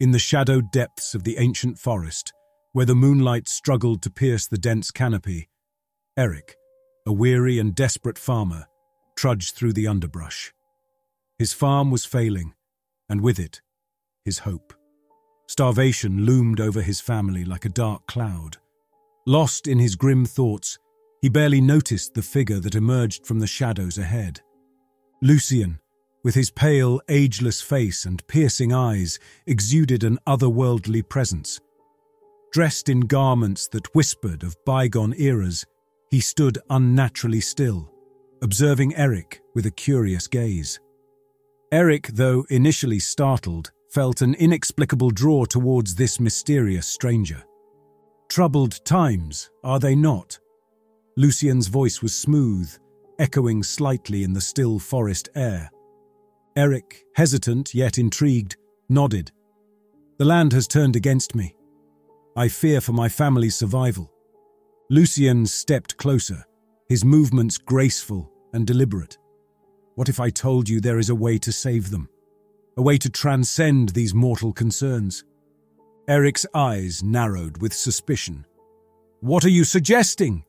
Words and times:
In 0.00 0.12
the 0.12 0.18
shadowed 0.20 0.70
depths 0.70 1.14
of 1.14 1.24
the 1.24 1.38
ancient 1.38 1.76
forest, 1.76 2.32
where 2.72 2.86
the 2.86 2.94
moonlight 2.94 3.48
struggled 3.48 4.00
to 4.02 4.10
pierce 4.10 4.46
the 4.46 4.56
dense 4.56 4.92
canopy, 4.92 5.48
Eric, 6.16 6.56
a 7.04 7.12
weary 7.12 7.58
and 7.58 7.74
desperate 7.74 8.18
farmer, 8.18 8.66
trudged 9.16 9.56
through 9.56 9.72
the 9.72 9.88
underbrush. 9.88 10.52
His 11.36 11.52
farm 11.52 11.90
was 11.90 12.04
failing, 12.04 12.54
and 13.08 13.22
with 13.22 13.40
it, 13.40 13.60
his 14.24 14.40
hope. 14.40 14.72
Starvation 15.48 16.24
loomed 16.24 16.60
over 16.60 16.80
his 16.80 17.00
family 17.00 17.44
like 17.44 17.64
a 17.64 17.70
dark 17.70 18.06
cloud. 18.06 18.58
Lost 19.26 19.66
in 19.66 19.80
his 19.80 19.96
grim 19.96 20.24
thoughts, 20.24 20.78
he 21.22 21.28
barely 21.28 21.60
noticed 21.60 22.14
the 22.14 22.22
figure 22.22 22.60
that 22.60 22.76
emerged 22.76 23.26
from 23.26 23.40
the 23.40 23.46
shadows 23.48 23.98
ahead. 23.98 24.40
Lucien, 25.22 25.80
with 26.22 26.34
his 26.34 26.50
pale, 26.50 27.00
ageless 27.08 27.60
face 27.60 28.04
and 28.04 28.26
piercing 28.26 28.72
eyes, 28.72 29.18
exuded 29.46 30.04
an 30.04 30.18
otherworldly 30.26 31.08
presence. 31.08 31.60
Dressed 32.52 32.88
in 32.88 33.00
garments 33.00 33.68
that 33.68 33.94
whispered 33.94 34.42
of 34.42 34.56
bygone 34.64 35.14
eras, 35.16 35.64
he 36.10 36.20
stood 36.20 36.58
unnaturally 36.70 37.40
still, 37.40 37.92
observing 38.42 38.96
Eric 38.96 39.40
with 39.54 39.66
a 39.66 39.70
curious 39.70 40.26
gaze. 40.26 40.80
Eric, 41.70 42.08
though 42.08 42.46
initially 42.48 42.98
startled, 42.98 43.70
felt 43.90 44.22
an 44.22 44.34
inexplicable 44.34 45.10
draw 45.10 45.44
towards 45.44 45.94
this 45.94 46.18
mysterious 46.18 46.86
stranger. 46.86 47.42
Troubled 48.28 48.84
times, 48.84 49.50
are 49.64 49.78
they 49.78 49.94
not? 49.94 50.38
Lucien's 51.16 51.68
voice 51.68 52.00
was 52.00 52.14
smooth, 52.14 52.72
echoing 53.18 53.62
slightly 53.62 54.22
in 54.22 54.32
the 54.32 54.40
still 54.40 54.78
forest 54.78 55.28
air. 55.34 55.70
Eric, 56.58 57.04
hesitant 57.14 57.72
yet 57.72 57.98
intrigued, 57.98 58.56
nodded. 58.88 59.30
The 60.18 60.24
land 60.24 60.52
has 60.54 60.66
turned 60.66 60.96
against 60.96 61.36
me. 61.36 61.54
I 62.34 62.48
fear 62.48 62.80
for 62.80 62.92
my 62.92 63.08
family's 63.08 63.54
survival. 63.54 64.10
Lucien 64.90 65.46
stepped 65.46 65.96
closer, 65.98 66.44
his 66.88 67.04
movements 67.04 67.58
graceful 67.58 68.28
and 68.52 68.66
deliberate. 68.66 69.18
What 69.94 70.08
if 70.08 70.18
I 70.18 70.30
told 70.30 70.68
you 70.68 70.80
there 70.80 70.98
is 70.98 71.10
a 71.10 71.14
way 71.14 71.38
to 71.38 71.52
save 71.52 71.92
them? 71.92 72.08
A 72.76 72.82
way 72.82 72.98
to 72.98 73.08
transcend 73.08 73.90
these 73.90 74.12
mortal 74.12 74.52
concerns? 74.52 75.22
Eric's 76.08 76.44
eyes 76.54 77.04
narrowed 77.04 77.62
with 77.62 77.72
suspicion. 77.72 78.44
What 79.20 79.44
are 79.44 79.56
you 79.58 79.62
suggesting? 79.62 80.44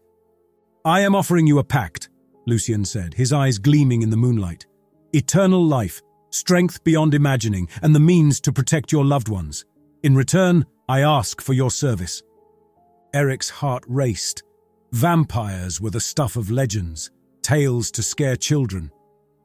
I 0.84 1.02
am 1.02 1.14
offering 1.14 1.46
you 1.46 1.60
a 1.60 1.64
pact, 1.64 2.10
Lucien 2.48 2.84
said, 2.84 3.14
his 3.14 3.32
eyes 3.32 3.60
gleaming 3.60 4.02
in 4.02 4.10
the 4.10 4.18
moonlight. 4.18 4.66
Eternal 5.14 5.66
life, 5.66 6.02
strength 6.30 6.84
beyond 6.84 7.16
imagining, 7.16 7.68
and 7.82 7.96
the 7.96 8.00
means 8.00 8.40
to 8.42 8.52
protect 8.52 8.92
your 8.92 9.04
loved 9.04 9.28
ones. 9.28 9.66
In 10.04 10.16
return, 10.16 10.66
I 10.88 11.02
ask 11.02 11.42
for 11.42 11.54
your 11.54 11.72
service. 11.72 12.22
Eric's 13.14 13.50
heart 13.50 13.84
raced. 13.88 14.44
Vampires 14.92 15.82
were 15.82 15.90
the 15.90 16.00
stuff 16.00 16.36
of 16.36 16.52
legends, 16.52 17.10
tales 17.42 17.90
to 17.92 18.04
scare 18.04 18.36
children. 18.36 18.92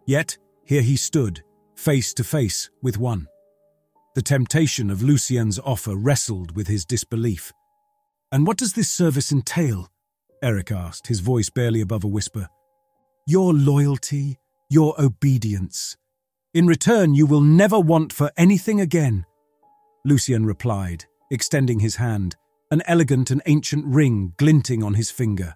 Yet, 0.06 0.36
here 0.64 0.82
he 0.82 0.96
stood, 0.96 1.42
face 1.76 2.12
to 2.14 2.24
face 2.24 2.70
with 2.82 2.98
one. 2.98 3.26
The 4.14 4.22
temptation 4.22 4.90
of 4.90 5.02
Lucien's 5.02 5.58
offer 5.58 5.96
wrestled 5.96 6.54
with 6.54 6.68
his 6.68 6.84
disbelief. 6.84 7.52
And 8.30 8.46
what 8.46 8.58
does 8.58 8.74
this 8.74 8.90
service 8.90 9.32
entail? 9.32 9.90
Eric 10.42 10.72
asked, 10.72 11.06
his 11.06 11.20
voice 11.20 11.48
barely 11.48 11.80
above 11.80 12.04
a 12.04 12.08
whisper. 12.08 12.48
Your 13.26 13.54
loyalty, 13.54 14.38
your 14.74 15.00
obedience. 15.00 15.96
In 16.52 16.66
return, 16.66 17.14
you 17.14 17.26
will 17.26 17.40
never 17.40 17.78
want 17.78 18.12
for 18.12 18.32
anything 18.36 18.80
again. 18.80 19.24
Lucien 20.04 20.44
replied, 20.44 21.04
extending 21.30 21.78
his 21.78 21.94
hand, 21.94 22.34
an 22.72 22.82
elegant 22.86 23.30
and 23.30 23.40
ancient 23.46 23.86
ring 23.86 24.34
glinting 24.36 24.82
on 24.82 24.94
his 24.94 25.12
finger. 25.12 25.54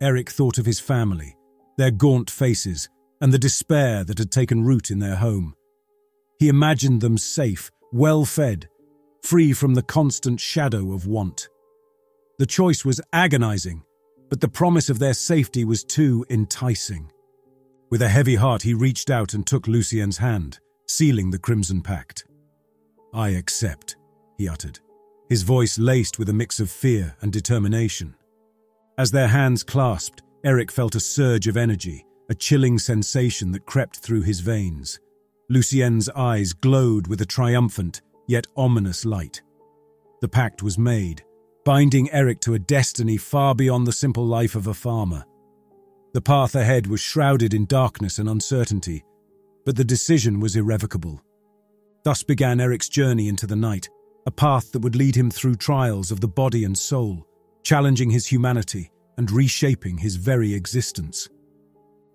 Eric 0.00 0.30
thought 0.30 0.56
of 0.56 0.64
his 0.64 0.80
family, 0.80 1.36
their 1.76 1.90
gaunt 1.90 2.30
faces, 2.30 2.88
and 3.20 3.34
the 3.34 3.38
despair 3.38 4.02
that 4.02 4.18
had 4.18 4.32
taken 4.32 4.64
root 4.64 4.90
in 4.90 4.98
their 4.98 5.16
home. 5.16 5.54
He 6.38 6.48
imagined 6.48 7.02
them 7.02 7.18
safe, 7.18 7.70
well 7.92 8.24
fed, 8.24 8.66
free 9.22 9.52
from 9.52 9.74
the 9.74 9.82
constant 9.82 10.40
shadow 10.40 10.92
of 10.94 11.06
want. 11.06 11.50
The 12.38 12.46
choice 12.46 12.82
was 12.82 12.98
agonizing, 13.12 13.82
but 14.30 14.40
the 14.40 14.48
promise 14.48 14.88
of 14.88 14.98
their 14.98 15.12
safety 15.12 15.66
was 15.66 15.84
too 15.84 16.24
enticing. 16.30 17.11
With 17.92 18.00
a 18.00 18.08
heavy 18.08 18.36
heart, 18.36 18.62
he 18.62 18.72
reached 18.72 19.10
out 19.10 19.34
and 19.34 19.46
took 19.46 19.68
Lucien's 19.68 20.16
hand, 20.16 20.60
sealing 20.88 21.30
the 21.30 21.38
Crimson 21.38 21.82
Pact. 21.82 22.24
I 23.12 23.28
accept, 23.28 23.96
he 24.38 24.48
uttered, 24.48 24.80
his 25.28 25.42
voice 25.42 25.78
laced 25.78 26.18
with 26.18 26.30
a 26.30 26.32
mix 26.32 26.58
of 26.58 26.70
fear 26.70 27.14
and 27.20 27.30
determination. 27.30 28.14
As 28.96 29.10
their 29.10 29.28
hands 29.28 29.62
clasped, 29.62 30.22
Eric 30.42 30.72
felt 30.72 30.94
a 30.94 31.00
surge 31.00 31.46
of 31.46 31.58
energy, 31.58 32.06
a 32.30 32.34
chilling 32.34 32.78
sensation 32.78 33.52
that 33.52 33.66
crept 33.66 33.98
through 33.98 34.22
his 34.22 34.40
veins. 34.40 34.98
Lucien's 35.50 36.08
eyes 36.08 36.54
glowed 36.54 37.08
with 37.08 37.20
a 37.20 37.26
triumphant, 37.26 38.00
yet 38.26 38.46
ominous 38.56 39.04
light. 39.04 39.42
The 40.22 40.28
pact 40.28 40.62
was 40.62 40.78
made, 40.78 41.24
binding 41.66 42.10
Eric 42.10 42.40
to 42.40 42.54
a 42.54 42.58
destiny 42.58 43.18
far 43.18 43.54
beyond 43.54 43.86
the 43.86 43.92
simple 43.92 44.24
life 44.24 44.54
of 44.54 44.66
a 44.66 44.72
farmer. 44.72 45.26
The 46.14 46.20
path 46.20 46.54
ahead 46.54 46.86
was 46.86 47.00
shrouded 47.00 47.54
in 47.54 47.64
darkness 47.64 48.18
and 48.18 48.28
uncertainty, 48.28 49.04
but 49.64 49.76
the 49.76 49.84
decision 49.84 50.40
was 50.40 50.56
irrevocable. 50.56 51.22
Thus 52.04 52.22
began 52.22 52.60
Eric's 52.60 52.88
journey 52.88 53.28
into 53.28 53.46
the 53.46 53.56
night, 53.56 53.88
a 54.26 54.30
path 54.30 54.72
that 54.72 54.80
would 54.80 54.96
lead 54.96 55.16
him 55.16 55.30
through 55.30 55.54
trials 55.56 56.10
of 56.10 56.20
the 56.20 56.28
body 56.28 56.64
and 56.64 56.76
soul, 56.76 57.26
challenging 57.62 58.10
his 58.10 58.26
humanity 58.26 58.90
and 59.16 59.30
reshaping 59.30 59.98
his 59.98 60.16
very 60.16 60.52
existence. 60.52 61.28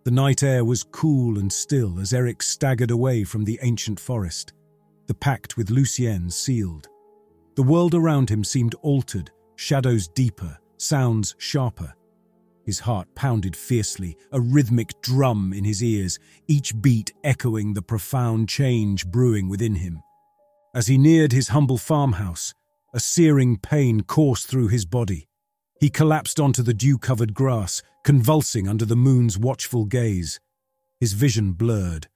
The 0.04 0.12
night 0.12 0.44
air 0.44 0.64
was 0.64 0.84
cool 0.84 1.38
and 1.40 1.52
still 1.52 2.00
as 2.00 2.14
Eric 2.14 2.44
staggered 2.44 2.92
away 2.92 3.24
from 3.24 3.44
the 3.44 3.60
ancient 3.62 4.00
forest, 4.00 4.54
the 5.08 5.14
pact 5.14 5.58
with 5.58 5.70
Lucien 5.70 6.30
sealed. 6.30 6.88
The 7.56 7.64
world 7.64 7.96
around 7.96 8.30
him 8.30 8.44
seemed 8.44 8.76
altered 8.84 9.32
shadows 9.56 10.08
deeper, 10.08 10.58
sounds 10.78 11.36
sharper. 11.40 11.94
His 12.68 12.82
heart 12.82 13.08
pounded 13.16 13.56
fiercely, 13.56 14.18
a 14.34 14.42
rhythmic 14.42 15.02
drum 15.02 15.54
in 15.54 15.64
his 15.64 15.82
ears, 15.82 16.20
each 16.50 16.80
beat 16.82 17.14
echoing 17.24 17.74
the 17.74 17.82
profound 17.82 18.50
change 18.50 19.08
brewing 19.08 19.48
within 19.48 19.76
him. 19.76 20.04
As 20.76 20.88
he 20.88 20.98
neared 20.98 21.32
his 21.32 21.48
humble 21.48 21.78
farmhouse, 21.78 22.54
a 22.94 23.00
searing 23.00 23.58
pain 23.58 24.02
coursed 24.02 24.48
through 24.48 24.68
his 24.68 24.86
body. 24.86 25.30
He 25.80 25.90
collapsed 25.90 26.42
onto 26.42 26.62
the 26.62 26.74
dew-covered 26.74 27.34
grass, 27.34 27.82
convulsing 28.04 28.68
under 28.68 28.84
the 28.84 28.98
moon's 28.98 29.38
watchful 29.38 29.86
gaze. 29.86 30.42
His 31.00 31.14
vision 31.14 31.54
blurred, 31.54 32.08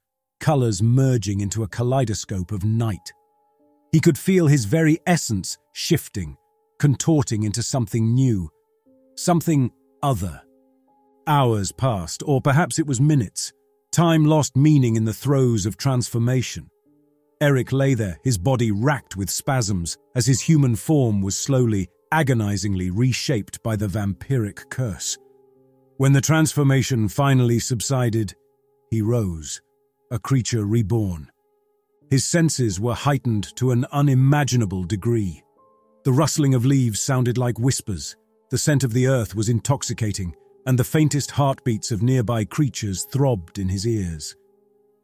colours 0.42 0.84
merging 0.84 1.40
into 1.40 1.64
a 1.64 1.70
kaleidoscope 1.70 2.52
of 2.52 2.66
night. 2.66 3.14
He 3.94 4.02
could 4.02 4.18
feel 4.18 4.48
his 4.48 4.66
very 4.66 5.00
essence 5.08 5.58
shifting, 5.72 6.36
contorting 6.78 7.44
into 7.44 7.64
something 7.64 8.14
new, 8.14 8.50
something 9.16 9.72
other. 10.04 10.42
Hours 11.28 11.72
passed, 11.72 12.24
or 12.26 12.42
perhaps 12.42 12.80
it 12.80 12.88
was 12.88 13.00
minutes. 13.00 13.54
Time 13.92 14.26
lost 14.26 14.56
meaning 14.56 14.96
in 14.96 15.06
the 15.06 15.14
throes 15.14 15.66
of 15.66 15.78
transformation. 15.78 16.70
Eric 17.42 17.72
lay 17.72 17.94
there, 17.94 18.20
his 18.24 18.38
body 18.38 18.72
racked 18.72 19.16
with 19.18 19.30
spasms, 19.30 19.98
as 20.16 20.26
his 20.26 20.42
human 20.42 20.76
form 20.76 21.22
was 21.22 21.38
slowly, 21.38 21.90
agonizingly 22.12 22.92
reshaped 22.92 23.62
by 23.64 23.76
the 23.76 23.88
vampiric 23.88 24.70
curse. 24.70 25.18
When 25.98 26.14
the 26.14 26.22
transformation 26.22 27.08
finally 27.08 27.60
subsided, 27.60 28.34
he 28.90 29.02
rose, 29.02 29.62
a 30.12 30.20
creature 30.20 30.66
reborn. 30.66 31.32
His 32.10 32.26
senses 32.26 32.80
were 32.80 32.94
heightened 32.94 33.56
to 33.56 33.72
an 33.72 33.86
unimaginable 33.92 34.84
degree. 34.84 35.44
The 36.04 36.12
rustling 36.12 36.54
of 36.54 36.66
leaves 36.66 37.00
sounded 37.00 37.38
like 37.38 37.60
whispers, 37.60 38.16
the 38.52 38.58
scent 38.58 38.84
of 38.84 38.94
the 38.94 39.08
earth 39.08 39.34
was 39.34 39.50
intoxicating, 39.50 40.36
and 40.68 40.78
the 40.78 40.84
faintest 40.84 41.32
heartbeats 41.32 41.90
of 41.90 42.04
nearby 42.04 42.44
creatures 42.44 43.04
throbbed 43.06 43.58
in 43.58 43.70
his 43.70 43.88
ears. 43.88 44.36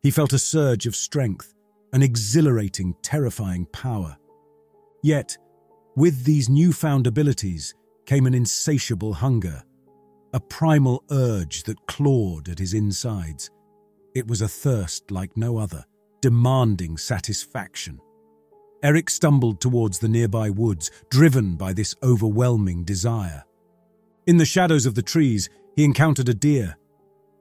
He 0.04 0.12
felt 0.12 0.34
a 0.34 0.40
surge 0.40 0.86
of 0.86 0.96
strength, 0.96 1.54
an 1.94 2.04
exhilarating, 2.04 2.94
terrifying 3.02 3.66
power. 3.68 4.16
Yet, 5.02 5.38
with 5.96 6.26
these 6.26 6.50
newfound 6.50 7.08
abilities 7.08 7.74
came 8.06 8.28
an 8.28 8.34
insatiable 8.34 9.14
hunger, 9.14 9.64
a 10.34 10.40
primal 10.40 11.04
urge 11.10 11.64
that 11.64 11.88
clawed 11.88 12.50
at 12.50 12.60
his 12.60 12.74
insides. 12.74 13.50
It 14.14 14.28
was 14.28 14.42
a 14.42 14.48
thirst 14.48 15.10
like 15.10 15.36
no 15.38 15.58
other, 15.58 15.86
demanding 16.22 16.98
satisfaction. 16.98 18.00
Eric 18.84 19.10
stumbled 19.10 19.60
towards 19.60 20.00
the 20.00 20.08
nearby 20.08 20.50
woods, 20.50 20.92
driven 21.10 21.56
by 21.56 21.74
this 21.74 21.96
overwhelming 22.04 22.84
desire. 22.84 23.44
In 24.28 24.38
the 24.38 24.46
shadows 24.46 24.86
of 24.86 24.96
the 24.96 25.02
trees, 25.02 25.50
he 25.76 25.84
encountered 25.84 26.30
a 26.30 26.34
deer. 26.34 26.78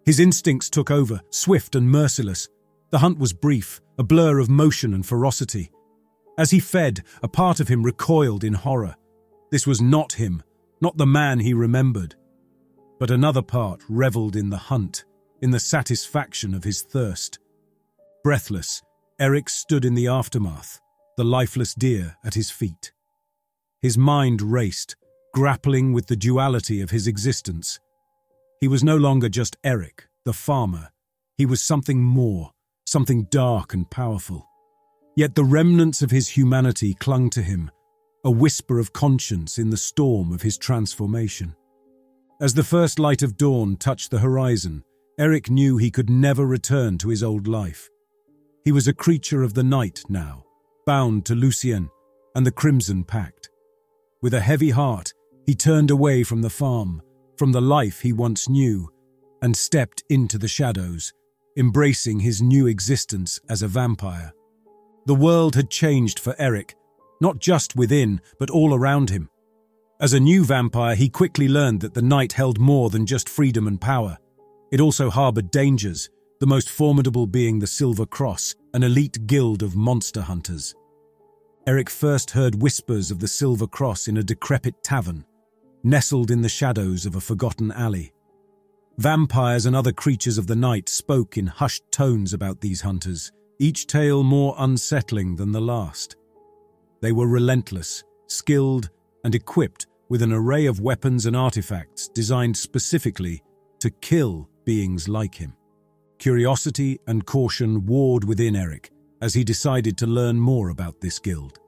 His 0.04 0.20
instincts 0.20 0.70
took 0.70 0.90
over, 0.90 1.20
swift 1.30 1.74
and 1.74 1.90
merciless. 1.90 2.48
The 2.90 2.98
hunt 2.98 3.18
was 3.18 3.32
brief, 3.32 3.80
a 3.98 4.04
blur 4.04 4.38
of 4.38 4.48
motion 4.48 4.94
and 4.94 5.04
ferocity. 5.04 5.70
As 6.38 6.50
he 6.50 6.60
fed, 6.60 7.02
a 7.22 7.28
part 7.28 7.60
of 7.60 7.68
him 7.68 7.82
recoiled 7.82 8.44
in 8.44 8.54
horror. 8.54 8.94
This 9.50 9.66
was 9.66 9.80
not 9.80 10.12
him, 10.12 10.42
not 10.80 10.96
the 10.96 11.06
man 11.06 11.40
he 11.40 11.54
remembered. 11.54 12.14
But 12.98 13.10
another 13.10 13.42
part 13.42 13.82
revelled 13.88 14.36
in 14.36 14.50
the 14.50 14.56
hunt, 14.56 15.04
in 15.40 15.50
the 15.50 15.60
satisfaction 15.60 16.54
of 16.54 16.64
his 16.64 16.82
thirst. 16.82 17.38
Breathless, 18.22 18.82
Eric 19.18 19.48
stood 19.48 19.84
in 19.84 19.94
the 19.94 20.08
aftermath, 20.08 20.80
the 21.16 21.24
lifeless 21.24 21.74
deer 21.74 22.16
at 22.24 22.34
his 22.34 22.50
feet. 22.50 22.92
His 23.80 23.96
mind 23.96 24.42
raced, 24.42 24.96
grappling 25.32 25.92
with 25.92 26.06
the 26.06 26.16
duality 26.16 26.80
of 26.80 26.90
his 26.90 27.06
existence. 27.06 27.80
He 28.60 28.68
was 28.68 28.84
no 28.84 28.96
longer 28.96 29.28
just 29.28 29.56
Eric, 29.64 30.08
the 30.24 30.32
farmer. 30.32 30.90
He 31.36 31.46
was 31.46 31.62
something 31.62 32.02
more, 32.02 32.52
something 32.86 33.24
dark 33.30 33.74
and 33.74 33.90
powerful. 33.90 34.46
Yet 35.16 35.34
the 35.34 35.44
remnants 35.44 36.02
of 36.02 36.10
his 36.10 36.28
humanity 36.28 36.94
clung 36.94 37.30
to 37.30 37.42
him, 37.42 37.70
a 38.24 38.30
whisper 38.30 38.78
of 38.78 38.92
conscience 38.92 39.58
in 39.58 39.70
the 39.70 39.76
storm 39.76 40.32
of 40.32 40.42
his 40.42 40.58
transformation. 40.58 41.54
As 42.40 42.54
the 42.54 42.64
first 42.64 42.98
light 42.98 43.22
of 43.22 43.36
dawn 43.36 43.76
touched 43.76 44.10
the 44.10 44.19
horizon, 44.19 44.84
Eric 45.19 45.48
knew 45.48 45.76
he 45.78 45.90
could 45.90 46.10
never 46.10 46.44
return 46.44 46.98
to 46.98 47.08
his 47.08 47.22
old 47.22 47.46
life. 47.46 47.88
He 48.64 48.72
was 48.72 48.88
a 48.88 48.92
creature 48.92 49.42
of 49.42 49.54
the 49.54 49.62
night 49.62 50.02
now, 50.08 50.45
bound 50.86 51.26
to 51.26 51.34
Lucien 51.34 51.90
and 52.36 52.46
the 52.46 52.52
Crimson 52.52 53.02
Pact. 53.02 53.50
With 54.22 54.34
a 54.34 54.40
heavy 54.40 54.70
heart, 54.70 55.12
he 55.44 55.54
turned 55.54 55.90
away 55.90 56.22
from 56.22 56.42
the 56.42 56.50
farm, 56.50 57.02
from 57.36 57.52
the 57.52 57.60
life 57.60 58.00
he 58.00 58.12
once 58.12 58.48
knew, 58.48 58.88
and 59.42 59.56
stepped 59.56 60.04
into 60.08 60.38
the 60.38 60.48
shadows, 60.48 61.12
embracing 61.58 62.20
his 62.20 62.40
new 62.40 62.68
existence 62.68 63.40
as 63.48 63.62
a 63.62 63.68
vampire. 63.68 64.32
The 65.06 65.14
world 65.14 65.56
had 65.56 65.70
changed 65.70 66.20
for 66.20 66.36
Eric, 66.38 66.76
not 67.20 67.40
just 67.40 67.74
within, 67.76 68.20
but 68.38 68.50
all 68.50 68.72
around 68.72 69.10
him. 69.10 69.28
As 70.00 70.12
a 70.12 70.20
new 70.20 70.44
vampire, 70.44 70.94
he 70.94 71.08
quickly 71.08 71.48
learned 71.48 71.80
that 71.80 71.94
the 71.94 72.02
night 72.02 72.32
held 72.32 72.60
more 72.60 72.90
than 72.90 73.06
just 73.06 73.28
freedom 73.28 73.66
and 73.66 73.80
power. 73.80 74.18
It 74.70 74.80
also 74.80 75.10
harbored 75.10 75.50
dangers, 75.50 76.10
the 76.38 76.46
most 76.46 76.68
formidable 76.68 77.26
being 77.26 77.58
the 77.58 77.66
Silver 77.66 78.06
Cross, 78.06 78.54
an 78.76 78.82
elite 78.82 79.26
guild 79.26 79.62
of 79.62 79.75
monster 79.75 80.20
hunters. 80.20 80.75
Eric 81.67 81.88
first 81.88 82.32
heard 82.32 82.61
whispers 82.61 83.11
of 83.11 83.20
the 83.20 83.26
Silver 83.26 83.67
Cross 83.67 84.06
in 84.06 84.19
a 84.19 84.23
decrepit 84.23 84.75
tavern, 84.84 85.25
nestled 85.82 86.31
in 86.31 86.43
the 86.43 86.49
shadows 86.50 87.06
of 87.06 87.17
a 87.17 87.20
forgotten 87.23 87.73
alley. 87.73 88.12
Vampires 88.99 89.64
and 89.64 89.75
other 89.75 89.93
creatures 89.93 90.37
of 90.37 90.46
the 90.46 90.55
night 90.55 90.90
spoke 90.90 91.38
in 91.38 91.46
hushed 91.46 91.90
tones 91.90 92.34
about 92.34 92.61
these 92.61 92.82
hunters, 92.82 93.32
each 93.58 93.87
tale 93.87 94.23
more 94.23 94.55
unsettling 94.58 95.37
than 95.37 95.52
the 95.52 95.61
last. 95.61 96.17
They 97.00 97.12
were 97.12 97.29
relentless, 97.29 98.05
skilled, 98.26 98.90
and 99.25 99.34
equipped 99.34 99.87
with 100.11 100.20
an 100.20 100.34
array 100.34 100.67
of 100.67 100.81
weapons 100.81 101.25
and 101.25 101.34
artifacts 101.34 102.08
designed 102.08 102.58
specifically 102.58 103.43
to 103.79 103.88
kill 103.88 104.50
beings 104.67 105.08
like 105.08 105.34
him. 105.34 105.56
Curiosity 106.26 106.99
and 107.06 107.25
caution 107.25 107.87
warred 107.87 108.25
within 108.25 108.56
Eric 108.56 108.90
as 109.23 109.32
he 109.32 109.44
decided 109.44 109.96
to 109.96 110.08
learn 110.08 110.40
more 110.40 110.70
about 110.70 111.00
this 111.00 111.20
guild. 111.20 111.61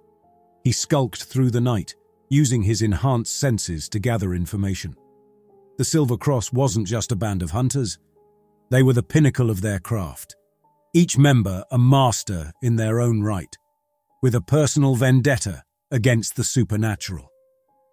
He 0.64 0.72
skulked 0.72 1.22
through 1.22 1.52
the 1.52 1.60
night, 1.60 1.94
using 2.28 2.62
his 2.62 2.82
enhanced 2.82 3.38
senses 3.38 3.88
to 3.90 4.00
gather 4.00 4.34
information. 4.34 4.96
The 5.76 5.84
Silver 5.84 6.16
Cross 6.16 6.52
wasn't 6.52 6.88
just 6.88 7.12
a 7.12 7.14
band 7.14 7.40
of 7.44 7.52
hunters, 7.52 8.00
they 8.68 8.82
were 8.82 8.94
the 8.94 9.00
pinnacle 9.00 9.48
of 9.48 9.60
their 9.60 9.78
craft, 9.78 10.34
each 10.92 11.16
member 11.16 11.62
a 11.70 11.78
master 11.78 12.50
in 12.60 12.74
their 12.74 12.98
own 12.98 13.22
right, 13.22 13.56
with 14.24 14.34
a 14.34 14.40
personal 14.40 14.96
vendetta 14.96 15.62
against 15.92 16.34
the 16.34 16.42
supernatural. 16.42 17.30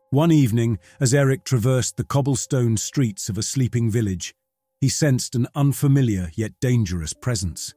One 0.10 0.32
evening, 0.32 0.80
as 1.00 1.14
Eric 1.14 1.44
traversed 1.44 1.96
the 1.96 2.04
cobblestone 2.04 2.76
streets 2.78 3.30
of 3.30 3.38
a 3.38 3.44
sleeping 3.44 3.92
village, 3.92 4.34
he 4.82 4.90
sensed 4.90 5.36
an 5.36 5.48
unfamiliar 5.56 6.30
yet 6.36 6.52
dangerous 6.60 7.14
presence. 7.14 7.74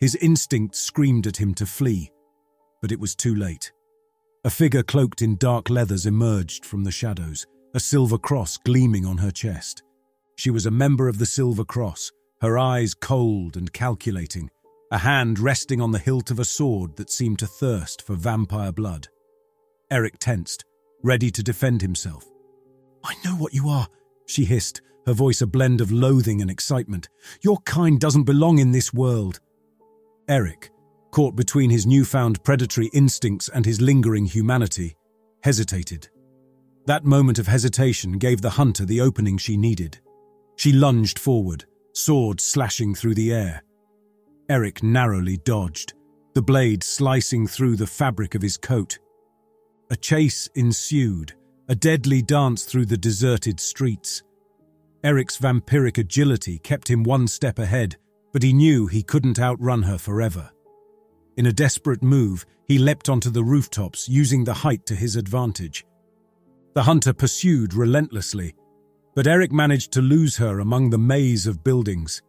His 0.00 0.14
instinct 0.16 0.74
screamed 0.74 1.26
at 1.26 1.36
him 1.36 1.54
to 1.54 1.66
flee, 1.66 2.10
but 2.80 2.92
it 2.92 3.00
was 3.00 3.14
too 3.14 3.34
late. 3.34 3.72
A 4.44 4.50
figure 4.50 4.82
cloaked 4.82 5.20
in 5.20 5.36
dark 5.36 5.68
leathers 5.68 6.06
emerged 6.06 6.64
from 6.64 6.84
the 6.84 6.90
shadows, 6.90 7.46
a 7.74 7.80
silver 7.80 8.18
cross 8.18 8.56
gleaming 8.56 9.04
on 9.04 9.18
her 9.18 9.30
chest. 9.30 9.82
She 10.36 10.50
was 10.50 10.64
a 10.64 10.70
member 10.70 11.08
of 11.08 11.18
the 11.18 11.26
Silver 11.26 11.64
Cross, 11.64 12.12
her 12.40 12.58
eyes 12.58 12.94
cold 12.94 13.56
and 13.58 13.70
calculating, 13.70 14.48
a 14.90 14.98
hand 14.98 15.38
resting 15.38 15.80
on 15.82 15.92
the 15.92 15.98
hilt 15.98 16.30
of 16.30 16.38
a 16.38 16.44
sword 16.44 16.96
that 16.96 17.10
seemed 17.10 17.38
to 17.40 17.46
thirst 17.46 18.00
for 18.00 18.14
vampire 18.14 18.72
blood. 18.72 19.08
Eric 19.90 20.18
tensed, 20.18 20.64
ready 21.02 21.30
to 21.30 21.42
defend 21.42 21.82
himself. 21.82 22.24
I 23.04 23.14
know 23.24 23.32
what 23.32 23.52
you 23.52 23.68
are, 23.68 23.88
she 24.30 24.44
hissed, 24.44 24.80
her 25.06 25.12
voice 25.12 25.40
a 25.40 25.46
blend 25.46 25.80
of 25.80 25.92
loathing 25.92 26.40
and 26.40 26.50
excitement. 26.50 27.08
Your 27.42 27.58
kind 27.58 28.00
doesn't 28.00 28.24
belong 28.24 28.58
in 28.58 28.72
this 28.72 28.92
world. 28.92 29.40
Eric, 30.28 30.70
caught 31.10 31.34
between 31.36 31.70
his 31.70 31.86
newfound 31.86 32.42
predatory 32.44 32.88
instincts 32.92 33.48
and 33.48 33.66
his 33.66 33.80
lingering 33.80 34.26
humanity, 34.26 34.96
hesitated. 35.42 36.08
That 36.86 37.04
moment 37.04 37.38
of 37.38 37.46
hesitation 37.46 38.18
gave 38.18 38.40
the 38.40 38.50
hunter 38.50 38.84
the 38.84 39.00
opening 39.00 39.38
she 39.38 39.56
needed. 39.56 40.00
She 40.56 40.72
lunged 40.72 41.18
forward, 41.18 41.64
sword 41.92 42.40
slashing 42.40 42.94
through 42.94 43.14
the 43.14 43.32
air. 43.32 43.62
Eric 44.48 44.82
narrowly 44.82 45.38
dodged, 45.38 45.94
the 46.34 46.42
blade 46.42 46.82
slicing 46.82 47.46
through 47.46 47.76
the 47.76 47.86
fabric 47.86 48.34
of 48.34 48.42
his 48.42 48.56
coat. 48.56 48.98
A 49.90 49.96
chase 49.96 50.48
ensued, 50.54 51.34
a 51.70 51.74
deadly 51.76 52.20
dance 52.20 52.64
through 52.64 52.84
the 52.84 52.96
deserted 52.96 53.60
streets. 53.60 54.24
Eric's 55.04 55.38
vampiric 55.38 55.98
agility 55.98 56.58
kept 56.58 56.90
him 56.90 57.04
one 57.04 57.28
step 57.28 57.60
ahead, 57.60 57.96
but 58.32 58.42
he 58.42 58.52
knew 58.52 58.88
he 58.88 59.04
couldn't 59.04 59.38
outrun 59.38 59.80
her 59.84 59.96
forever. 59.96 60.50
In 61.36 61.46
a 61.46 61.52
desperate 61.52 62.02
move, 62.02 62.44
he 62.66 62.76
leapt 62.76 63.08
onto 63.08 63.30
the 63.30 63.44
rooftops, 63.44 64.08
using 64.08 64.42
the 64.42 64.52
height 64.52 64.84
to 64.86 64.96
his 64.96 65.14
advantage. 65.14 65.86
The 66.74 66.82
hunter 66.82 67.12
pursued 67.12 67.72
relentlessly, 67.72 68.56
but 69.14 69.28
Eric 69.28 69.52
managed 69.52 69.92
to 69.92 70.02
lose 70.02 70.36
her 70.38 70.58
among 70.58 70.90
the 70.90 70.98
maze 70.98 71.46
of 71.46 71.62
buildings. 71.62 72.20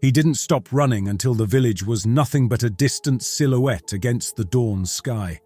He 0.00 0.12
didn't 0.12 0.34
stop 0.34 0.72
running 0.72 1.08
until 1.08 1.34
the 1.34 1.46
village 1.46 1.82
was 1.82 2.06
nothing 2.06 2.48
but 2.48 2.62
a 2.62 2.70
distant 2.70 3.24
silhouette 3.24 3.92
against 3.92 4.36
the 4.36 4.44
dawn 4.44 4.86
sky. 4.86 5.40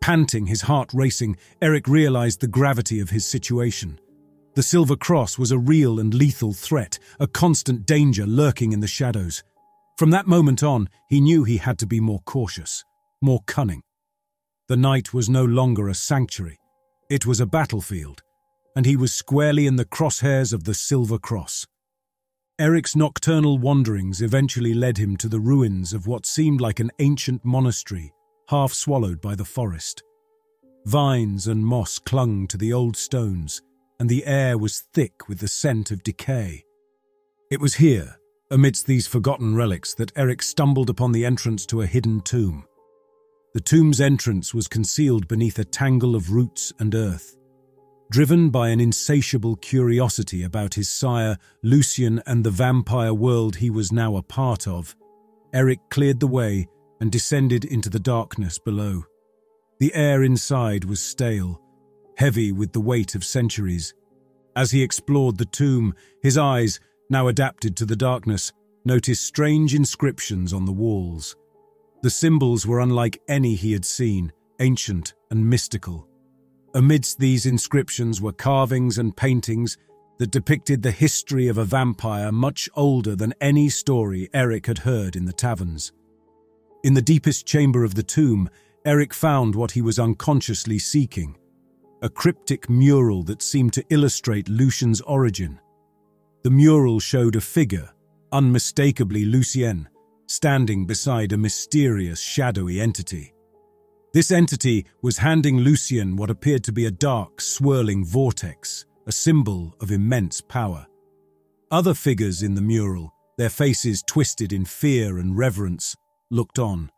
Panting, 0.00 0.46
his 0.46 0.62
heart 0.62 0.90
racing, 0.94 1.36
Eric 1.60 1.86
realized 1.86 2.40
the 2.40 2.48
gravity 2.48 3.00
of 3.00 3.10
his 3.10 3.26
situation. 3.26 4.00
The 4.54 4.62
Silver 4.62 4.96
Cross 4.96 5.38
was 5.38 5.52
a 5.52 5.58
real 5.58 6.00
and 6.00 6.14
lethal 6.14 6.54
threat, 6.54 6.98
a 7.20 7.26
constant 7.26 7.86
danger 7.86 8.26
lurking 8.26 8.72
in 8.72 8.80
the 8.80 8.86
shadows. 8.86 9.44
From 9.98 10.10
that 10.10 10.26
moment 10.26 10.62
on, 10.62 10.88
he 11.08 11.20
knew 11.20 11.44
he 11.44 11.58
had 11.58 11.78
to 11.80 11.86
be 11.86 12.00
more 12.00 12.20
cautious, 12.20 12.82
more 13.20 13.40
cunning. 13.46 13.82
The 14.68 14.76
night 14.76 15.12
was 15.12 15.28
no 15.28 15.44
longer 15.44 15.88
a 15.88 15.94
sanctuary, 15.94 16.58
it 17.10 17.26
was 17.26 17.38
a 17.38 17.46
battlefield, 17.46 18.22
and 18.74 18.86
he 18.86 18.96
was 18.96 19.12
squarely 19.12 19.66
in 19.66 19.76
the 19.76 19.84
crosshairs 19.84 20.54
of 20.54 20.64
the 20.64 20.74
Silver 20.74 21.18
Cross. 21.18 21.66
Eric's 22.58 22.96
nocturnal 22.96 23.58
wanderings 23.58 24.22
eventually 24.22 24.72
led 24.72 24.96
him 24.96 25.16
to 25.18 25.28
the 25.28 25.40
ruins 25.40 25.92
of 25.92 26.06
what 26.06 26.24
seemed 26.24 26.60
like 26.60 26.80
an 26.80 26.90
ancient 26.98 27.44
monastery 27.44 28.12
half 28.50 28.72
swallowed 28.72 29.20
by 29.20 29.36
the 29.36 29.44
forest. 29.44 30.02
Vines 30.84 31.46
and 31.46 31.64
moss 31.64 32.00
clung 32.00 32.48
to 32.48 32.56
the 32.56 32.72
old 32.72 32.96
stones, 32.96 33.62
and 34.00 34.08
the 34.08 34.26
air 34.26 34.58
was 34.58 34.80
thick 34.92 35.28
with 35.28 35.38
the 35.38 35.46
scent 35.46 35.92
of 35.92 36.02
decay. 36.02 36.64
It 37.48 37.60
was 37.60 37.74
here, 37.74 38.16
amidst 38.50 38.86
these 38.86 39.06
forgotten 39.06 39.54
relics, 39.54 39.94
that 39.94 40.10
Eric 40.16 40.42
stumbled 40.42 40.90
upon 40.90 41.12
the 41.12 41.24
entrance 41.24 41.64
to 41.66 41.82
a 41.82 41.86
hidden 41.86 42.22
tomb. 42.22 42.64
The 43.54 43.60
tomb's 43.60 44.00
entrance 44.00 44.52
was 44.52 44.66
concealed 44.66 45.28
beneath 45.28 45.60
a 45.60 45.64
tangle 45.64 46.16
of 46.16 46.32
roots 46.32 46.72
and 46.80 46.92
earth. 46.92 47.36
Driven 48.10 48.50
by 48.50 48.70
an 48.70 48.80
insatiable 48.80 49.54
curiosity 49.56 50.42
about 50.42 50.74
his 50.74 50.90
sire, 50.90 51.36
Lucien, 51.62 52.20
and 52.26 52.42
the 52.42 52.50
vampire 52.50 53.14
world 53.14 53.56
he 53.56 53.70
was 53.70 53.92
now 53.92 54.16
a 54.16 54.22
part 54.22 54.66
of, 54.66 54.96
Eric 55.52 55.78
cleared 55.88 56.18
the 56.18 56.26
way 56.26 56.66
and 57.00 57.10
descended 57.10 57.64
into 57.64 57.90
the 57.90 58.00
darkness 58.00 58.58
below. 58.58 59.04
The 59.78 59.94
air 59.94 60.22
inside 60.22 60.84
was 60.84 61.00
stale, 61.00 61.60
heavy 62.16 62.52
with 62.52 62.72
the 62.72 62.80
weight 62.80 63.14
of 63.14 63.24
centuries. 63.24 63.94
As 64.54 64.70
he 64.70 64.82
explored 64.82 65.38
the 65.38 65.46
tomb, 65.46 65.94
his 66.22 66.36
eyes, 66.36 66.80
now 67.08 67.28
adapted 67.28 67.76
to 67.76 67.86
the 67.86 67.96
darkness, 67.96 68.52
noticed 68.84 69.24
strange 69.24 69.74
inscriptions 69.74 70.52
on 70.52 70.66
the 70.66 70.72
walls. 70.72 71.36
The 72.02 72.10
symbols 72.10 72.66
were 72.66 72.80
unlike 72.80 73.20
any 73.28 73.54
he 73.54 73.72
had 73.72 73.84
seen, 73.84 74.32
ancient 74.58 75.14
and 75.30 75.48
mystical. 75.48 76.06
Amidst 76.74 77.18
these 77.18 77.46
inscriptions 77.46 78.20
were 78.20 78.32
carvings 78.32 78.98
and 78.98 79.16
paintings 79.16 79.76
that 80.18 80.30
depicted 80.30 80.82
the 80.82 80.90
history 80.90 81.48
of 81.48 81.58
a 81.58 81.64
vampire 81.64 82.30
much 82.30 82.68
older 82.74 83.16
than 83.16 83.34
any 83.40 83.68
story 83.70 84.28
Eric 84.34 84.66
had 84.66 84.78
heard 84.78 85.16
in 85.16 85.24
the 85.24 85.32
taverns. 85.32 85.92
In 86.82 86.94
the 86.94 87.02
deepest 87.02 87.46
chamber 87.46 87.84
of 87.84 87.94
the 87.94 88.02
tomb, 88.02 88.48
Eric 88.86 89.12
found 89.12 89.54
what 89.54 89.72
he 89.72 89.82
was 89.82 89.98
unconsciously 89.98 90.78
seeking 90.78 91.36
a 92.02 92.08
cryptic 92.08 92.70
mural 92.70 93.22
that 93.24 93.42
seemed 93.42 93.74
to 93.74 93.84
illustrate 93.90 94.48
Lucien's 94.48 95.02
origin. 95.02 95.60
The 96.42 96.50
mural 96.50 96.98
showed 96.98 97.36
a 97.36 97.42
figure, 97.42 97.90
unmistakably 98.32 99.26
Lucien, 99.26 99.86
standing 100.26 100.86
beside 100.86 101.32
a 101.32 101.36
mysterious, 101.36 102.18
shadowy 102.18 102.80
entity. 102.80 103.34
This 104.14 104.30
entity 104.30 104.86
was 105.02 105.18
handing 105.18 105.58
Lucien 105.58 106.16
what 106.16 106.30
appeared 106.30 106.64
to 106.64 106.72
be 106.72 106.86
a 106.86 106.90
dark, 106.90 107.42
swirling 107.42 108.02
vortex, 108.02 108.86
a 109.06 109.12
symbol 109.12 109.76
of 109.80 109.90
immense 109.90 110.40
power. 110.40 110.86
Other 111.70 111.92
figures 111.92 112.42
in 112.42 112.54
the 112.54 112.62
mural, 112.62 113.12
their 113.36 113.50
faces 113.50 114.02
twisted 114.06 114.54
in 114.54 114.64
fear 114.64 115.18
and 115.18 115.36
reverence, 115.36 115.96
looked 116.30 116.58
on. 116.58 116.90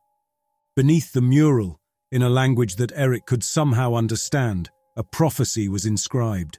Beneath 0.76 1.12
the 1.12 1.22
mural, 1.22 1.80
in 2.10 2.22
a 2.22 2.28
language 2.28 2.76
that 2.76 2.92
Eric 2.94 3.26
could 3.26 3.42
somehow 3.42 3.94
understand, 3.94 4.70
a 4.96 5.02
prophecy 5.02 5.68
was 5.68 5.86
inscribed. 5.86 6.58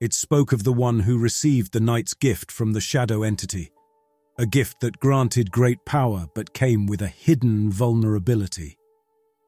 It 0.00 0.14
spoke 0.14 0.52
of 0.52 0.64
the 0.64 0.72
one 0.72 1.00
who 1.00 1.18
received 1.18 1.72
the 1.72 1.80
night's 1.80 2.14
gift 2.14 2.50
from 2.50 2.72
the 2.72 2.80
shadow 2.80 3.22
entity, 3.22 3.70
a 4.38 4.46
gift 4.46 4.80
that 4.80 4.98
granted 4.98 5.50
great 5.50 5.84
power 5.84 6.26
but 6.34 6.54
came 6.54 6.86
with 6.86 7.02
a 7.02 7.08
hidden 7.08 7.70
vulnerability. 7.70 8.78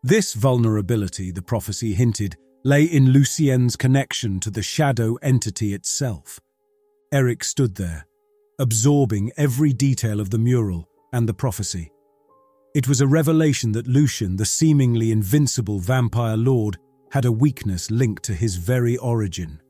This 0.03 0.35
vulnerability, 0.35 1.31
the 1.31 1.43
prophecy 1.43 1.95
hinted, 1.95 2.37
lay 2.63 2.85
in 2.85 3.11
Lucien's 3.11 3.77
connection 3.77 4.41
to 4.41 4.51
the 4.51 4.63
shadow 4.63 5.17
entity 5.23 5.73
itself. 5.73 6.39
Eric 7.13 7.43
stood 7.45 7.77
there, 7.77 8.07
absorbing 8.59 9.33
every 9.37 9.73
detail 9.73 10.21
of 10.21 10.31
the 10.31 10.39
mural 10.39 10.87
and 11.13 11.29
the 11.29 11.35
prophecy. 11.35 11.91
It 12.75 12.89
was 12.89 13.01
a 13.01 13.07
revelation 13.07 13.71
that 13.73 13.87
Lucien, 13.87 14.35
the 14.35 14.45
seemingly 14.45 15.13
invincible 15.13 15.79
vampire 15.79 16.37
lord, 16.37 16.77
had 17.13 17.25
a 17.25 17.31
weakness 17.31 17.89
linked 17.89 18.25
to 18.25 18.35
his 18.35 18.57
very 18.57 18.97
origin. 18.97 19.61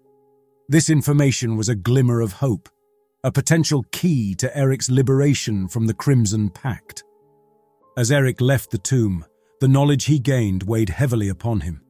This 0.71 0.89
information 0.89 1.59
was 1.59 1.69
a 1.69 1.75
glimmer 1.75 2.23
of 2.23 2.33
hope, 2.33 2.71
a 3.23 3.31
potential 3.31 3.85
key 3.93 4.35
to 4.37 4.57
Eric's 4.57 4.89
liberation 4.89 5.69
from 5.69 5.87
the 5.87 5.93
Crimson 5.93 6.49
Pact. 6.49 7.05
As 7.99 8.11
Eric 8.11 8.41
left 8.41 8.71
the 8.71 8.79
tomb, 8.79 9.27
the 9.61 9.69
knowledge 9.69 10.07
he 10.07 10.19
gained 10.19 10.63
weighed 10.63 10.89
heavily 10.89 11.29
upon 11.29 11.61
him. 11.61 11.83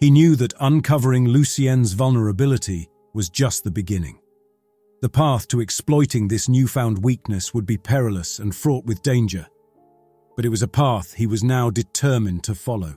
He 0.00 0.10
knew 0.10 0.36
that 0.36 0.52
uncovering 0.60 1.26
Lucien's 1.26 1.94
vulnerability 1.94 2.90
was 3.14 3.30
just 3.30 3.64
the 3.64 3.70
beginning. 3.70 4.18
The 5.00 5.08
path 5.08 5.48
to 5.48 5.60
exploiting 5.60 6.28
this 6.28 6.46
newfound 6.46 7.02
weakness 7.02 7.54
would 7.54 7.64
be 7.64 7.78
perilous 7.78 8.38
and 8.38 8.54
fraught 8.54 8.84
with 8.84 9.02
danger, 9.02 9.46
but 10.36 10.44
it 10.44 10.50
was 10.50 10.62
a 10.62 10.68
path 10.68 11.14
he 11.14 11.26
was 11.26 11.42
now 11.42 11.70
determined 11.70 12.44
to 12.44 12.54
follow. 12.54 12.96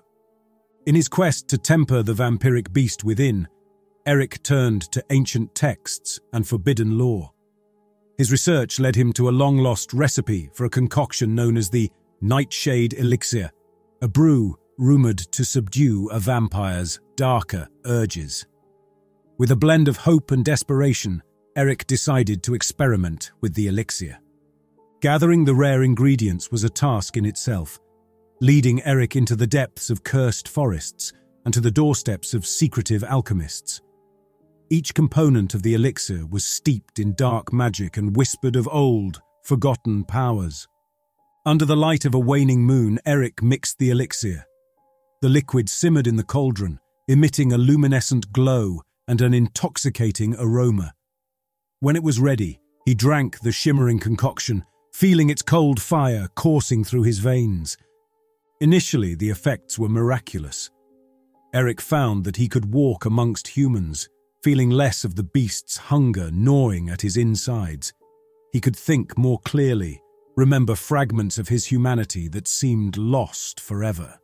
In 0.85 0.93
his 0.93 1.07
quest 1.07 1.47
to 1.49 1.57
temper 1.57 2.03
the 2.03 2.13
vampiric 2.13 2.71
beast 2.71 3.03
within, 3.03 3.47
Eric 4.05 4.43
turned 4.43 4.83
to 4.91 5.03
ancient 5.09 5.55
texts 5.55 6.19
and 6.33 6.47
forbidden 6.47 6.97
lore. 6.97 7.31
His 8.17 8.31
research 8.31 8.79
led 8.79 8.95
him 8.95 9.13
to 9.13 9.29
a 9.29 9.31
long 9.31 9.57
lost 9.57 9.93
recipe 9.93 10.49
for 10.53 10.65
a 10.65 10.69
concoction 10.69 11.35
known 11.35 11.55
as 11.55 11.69
the 11.69 11.89
Nightshade 12.21 12.93
Elixir, 12.93 13.49
a 14.01 14.07
brew 14.07 14.57
rumoured 14.77 15.19
to 15.19 15.45
subdue 15.45 16.09
a 16.09 16.19
vampire's 16.19 16.99
darker 17.15 17.67
urges. 17.85 18.45
With 19.37 19.51
a 19.51 19.55
blend 19.55 19.87
of 19.87 19.97
hope 19.97 20.31
and 20.31 20.43
desperation, 20.43 21.23
Eric 21.55 21.87
decided 21.87 22.43
to 22.43 22.55
experiment 22.55 23.31
with 23.41 23.53
the 23.53 23.67
elixir. 23.67 24.19
Gathering 25.01 25.45
the 25.45 25.55
rare 25.55 25.83
ingredients 25.83 26.51
was 26.51 26.65
a 26.65 26.69
task 26.69 27.15
in 27.15 27.25
itself, 27.25 27.79
leading 28.41 28.83
Eric 28.83 29.15
into 29.15 29.33
the 29.33 29.47
depths 29.47 29.89
of 29.89 30.03
cursed 30.03 30.49
forests 30.49 31.13
and 31.45 31.53
to 31.53 31.61
the 31.61 31.71
doorsteps 31.71 32.33
of 32.33 32.45
secretive 32.45 33.01
alchemists. 33.05 33.79
Each 34.69 34.93
component 34.93 35.53
of 35.53 35.63
the 35.63 35.73
elixir 35.73 36.25
was 36.27 36.43
steeped 36.43 36.99
in 36.99 37.13
dark 37.13 37.53
magic 37.53 37.95
and 37.95 38.13
whispered 38.13 38.57
of 38.57 38.67
old, 38.69 39.21
forgotten 39.41 40.03
powers. 40.03 40.67
Under 41.45 41.63
the 41.63 41.77
light 41.77 42.03
of 42.03 42.13
a 42.13 42.19
waning 42.19 42.63
moon, 42.63 42.99
Eric 43.05 43.41
mixed 43.41 43.79
the 43.79 43.91
elixir. 43.91 44.45
The 45.21 45.29
liquid 45.29 45.69
simmered 45.69 46.07
in 46.07 46.17
the 46.17 46.25
cauldron, 46.25 46.77
emitting 47.07 47.53
a 47.53 47.57
luminescent 47.57 48.33
glow 48.33 48.81
and 49.07 49.21
an 49.21 49.33
intoxicating 49.33 50.35
aroma. 50.37 50.93
When 51.79 51.95
it 51.95 52.03
was 52.03 52.19
ready, 52.19 52.59
he 52.85 52.93
drank 52.93 53.39
the 53.39 53.53
shimmering 53.53 53.99
concoction 53.99 54.65
feeling 54.99 55.29
its 55.29 55.41
cold 55.41 55.81
fire 55.81 56.27
coursing 56.35 56.83
through 56.83 57.03
his 57.03 57.19
veins. 57.19 57.77
Initially, 58.59 59.15
the 59.15 59.29
effects 59.29 59.79
were 59.79 59.87
miraculous. 59.87 60.69
Eric 61.53 61.79
found 61.79 62.25
that 62.25 62.35
he 62.35 62.49
could 62.49 62.73
walk 62.73 63.05
amongst 63.05 63.47
humans, 63.47 64.09
feeling 64.43 64.69
less 64.69 65.05
of 65.05 65.15
the 65.15 65.23
beast's 65.23 65.77
hunger 65.77 66.29
gnawing 66.31 66.89
at 66.89 66.99
his 67.01 67.15
insides. 67.15 67.93
He 68.51 68.59
could 68.59 68.75
think 68.75 69.17
more 69.17 69.39
clearly, 69.45 70.03
remember 70.35 70.75
fragments 70.75 71.37
of 71.37 71.47
his 71.47 71.67
humanity 71.67 72.27
that 72.27 72.49
seemed 72.49 72.97
lost 72.97 73.61
forever. 73.61 74.19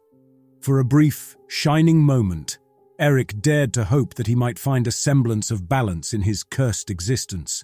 For 0.59 0.79
a 0.79 0.83
brief, 0.83 1.37
shining 1.47 2.01
moment, 2.01 2.57
Eric 2.99 3.41
dared 3.41 3.73
to 3.75 3.85
hope 3.85 4.15
that 4.15 4.27
he 4.27 4.35
might 4.35 4.59
find 4.59 4.87
a 4.87 4.91
semblance 4.91 5.51
of 5.51 5.69
balance 5.69 6.13
in 6.13 6.23
his 6.23 6.43
cursed 6.43 6.89
existence. 6.89 7.63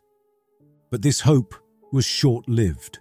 But 0.90 1.02
this 1.02 1.20
hope 1.20 1.56
was 1.92 2.06
short 2.06 2.48
lived. 2.48 3.00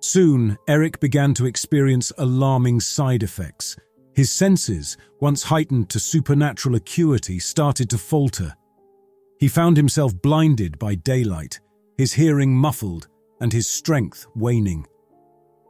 Soon, 0.00 0.58
Eric 0.68 1.00
began 1.00 1.34
to 1.34 1.46
experience 1.46 2.12
alarming 2.18 2.80
side 2.80 3.22
effects. 3.22 3.76
His 4.14 4.30
senses, 4.30 4.96
once 5.20 5.42
heightened 5.42 5.88
to 5.90 5.98
supernatural 5.98 6.74
acuity, 6.74 7.38
started 7.38 7.90
to 7.90 7.98
falter. 7.98 8.54
He 9.40 9.48
found 9.48 9.76
himself 9.76 10.20
blinded 10.22 10.78
by 10.78 10.94
daylight, 10.94 11.60
his 11.96 12.12
hearing 12.12 12.54
muffled, 12.54 13.08
and 13.40 13.52
his 13.52 13.68
strength 13.68 14.26
waning. 14.34 14.86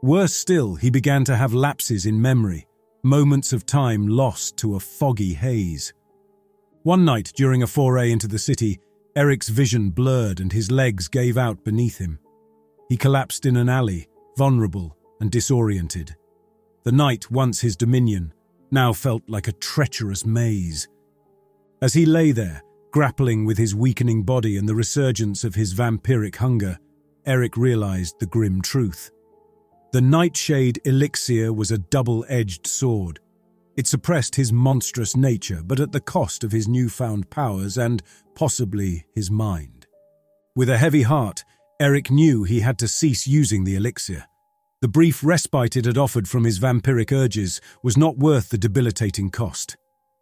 Worse 0.01 0.33
still, 0.33 0.75
he 0.75 0.89
began 0.89 1.23
to 1.25 1.35
have 1.35 1.53
lapses 1.53 2.05
in 2.05 2.21
memory, 2.21 2.67
moments 3.03 3.53
of 3.53 3.65
time 3.65 4.07
lost 4.07 4.57
to 4.57 4.75
a 4.75 4.79
foggy 4.79 5.33
haze. 5.33 5.93
One 6.83 7.05
night, 7.05 7.31
during 7.35 7.63
a 7.63 7.67
foray 7.67 8.11
into 8.11 8.27
the 8.27 8.37
city, 8.37 8.79
Eric's 9.15 9.49
vision 9.49 9.89
blurred 9.89 10.39
and 10.39 10.51
his 10.51 10.69
legs 10.69 11.07
gave 11.07 11.37
out 11.37 11.63
beneath 11.63 11.97
him. 11.97 12.19
He 12.89 12.97
collapsed 12.97 13.45
in 13.45 13.57
an 13.57 13.69
alley, 13.69 14.07
vulnerable 14.37 14.97
and 15.19 15.31
disoriented. 15.31 16.15
The 16.83 16.91
night, 16.91 17.31
once 17.31 17.61
his 17.61 17.75
dominion, 17.75 18.33
now 18.71 18.93
felt 18.93 19.23
like 19.27 19.47
a 19.47 19.53
treacherous 19.53 20.25
maze. 20.25 20.87
As 21.81 21.93
he 21.93 22.05
lay 22.05 22.31
there, 22.31 22.61
grappling 22.91 23.45
with 23.45 23.57
his 23.57 23.75
weakening 23.75 24.23
body 24.23 24.57
and 24.57 24.69
the 24.69 24.75
resurgence 24.75 25.43
of 25.43 25.55
his 25.55 25.73
vampiric 25.73 26.35
hunger, 26.35 26.77
Eric 27.25 27.57
realized 27.57 28.19
the 28.19 28.25
grim 28.25 28.61
truth. 28.61 29.11
The 29.91 30.01
Nightshade 30.01 30.79
elixir 30.85 31.51
was 31.53 31.71
a 31.71 31.77
double-edged 31.77 32.67
sword. 32.67 33.19
It 33.77 33.87
suppressed 33.87 34.35
his 34.35 34.53
monstrous 34.53 35.15
nature, 35.15 35.61
but 35.65 35.79
at 35.79 35.91
the 35.91 35.99
cost 35.99 36.43
of 36.43 36.51
his 36.51 36.67
newfound 36.67 37.29
powers 37.29 37.77
and, 37.77 38.03
possibly, 38.35 39.05
his 39.13 39.31
mind. 39.31 39.87
With 40.55 40.69
a 40.69 40.77
heavy 40.77 41.01
heart, 41.01 41.43
Eric 41.79 42.09
knew 42.09 42.43
he 42.43 42.61
had 42.61 42.77
to 42.79 42.87
cease 42.87 43.27
using 43.27 43.65
the 43.65 43.75
elixir. 43.75 44.25
The 44.81 44.87
brief 44.87 45.23
respite 45.23 45.75
it 45.75 45.85
had 45.85 45.97
offered 45.97 46.27
from 46.27 46.45
his 46.45 46.57
vampiric 46.57 47.11
urges 47.11 47.59
was 47.83 47.97
not 47.97 48.17
worth 48.17 48.49
the 48.49 48.57
debilitating 48.57 49.29
cost. 49.29 49.75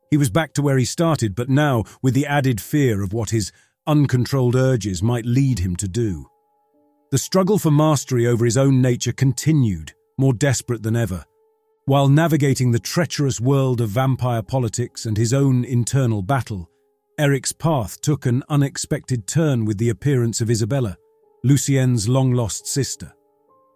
He 0.10 0.18
was 0.18 0.32
back 0.32 0.54
to 0.54 0.64
where 0.64 0.78
he 0.78 0.86
started, 0.86 1.36
but 1.36 1.50
now 1.50 1.84
with 2.02 2.16
the 2.16 2.26
added 2.26 2.60
fear 2.60 3.04
of 3.04 3.14
what 3.14 3.30
his 3.30 3.52
uncontrolled 3.86 4.56
urges 4.56 5.04
might 5.04 5.26
lead 5.26 5.60
him 5.60 5.76
to 5.76 5.88
do. 5.88 6.28
The 7.12 7.18
struggle 7.20 7.60
for 7.60 7.72
mastery 7.72 8.26
over 8.26 8.46
his 8.46 8.58
own 8.58 8.82
nature 8.82 9.12
continued, 9.12 9.94
more 10.18 10.34
desperate 10.34 10.82
than 10.82 10.96
ever. 10.96 11.24
While 11.86 12.08
navigating 12.08 12.72
the 12.72 12.80
treacherous 12.80 13.40
world 13.40 13.80
of 13.80 13.90
vampire 13.90 14.42
politics 14.42 15.06
and 15.06 15.18
his 15.18 15.34
own 15.34 15.66
internal 15.66 16.24
battle, 16.24 16.70
Eric's 17.20 17.52
path 17.52 18.02
took 18.02 18.26
an 18.26 18.42
unexpected 18.50 19.28
turn 19.28 19.66
with 19.66 19.78
the 19.78 19.90
appearance 19.90 20.42
of 20.42 20.50
Isabella. 20.50 20.98
Lucien's 21.46 22.08
long-lost 22.08 22.66
sister. 22.66 23.14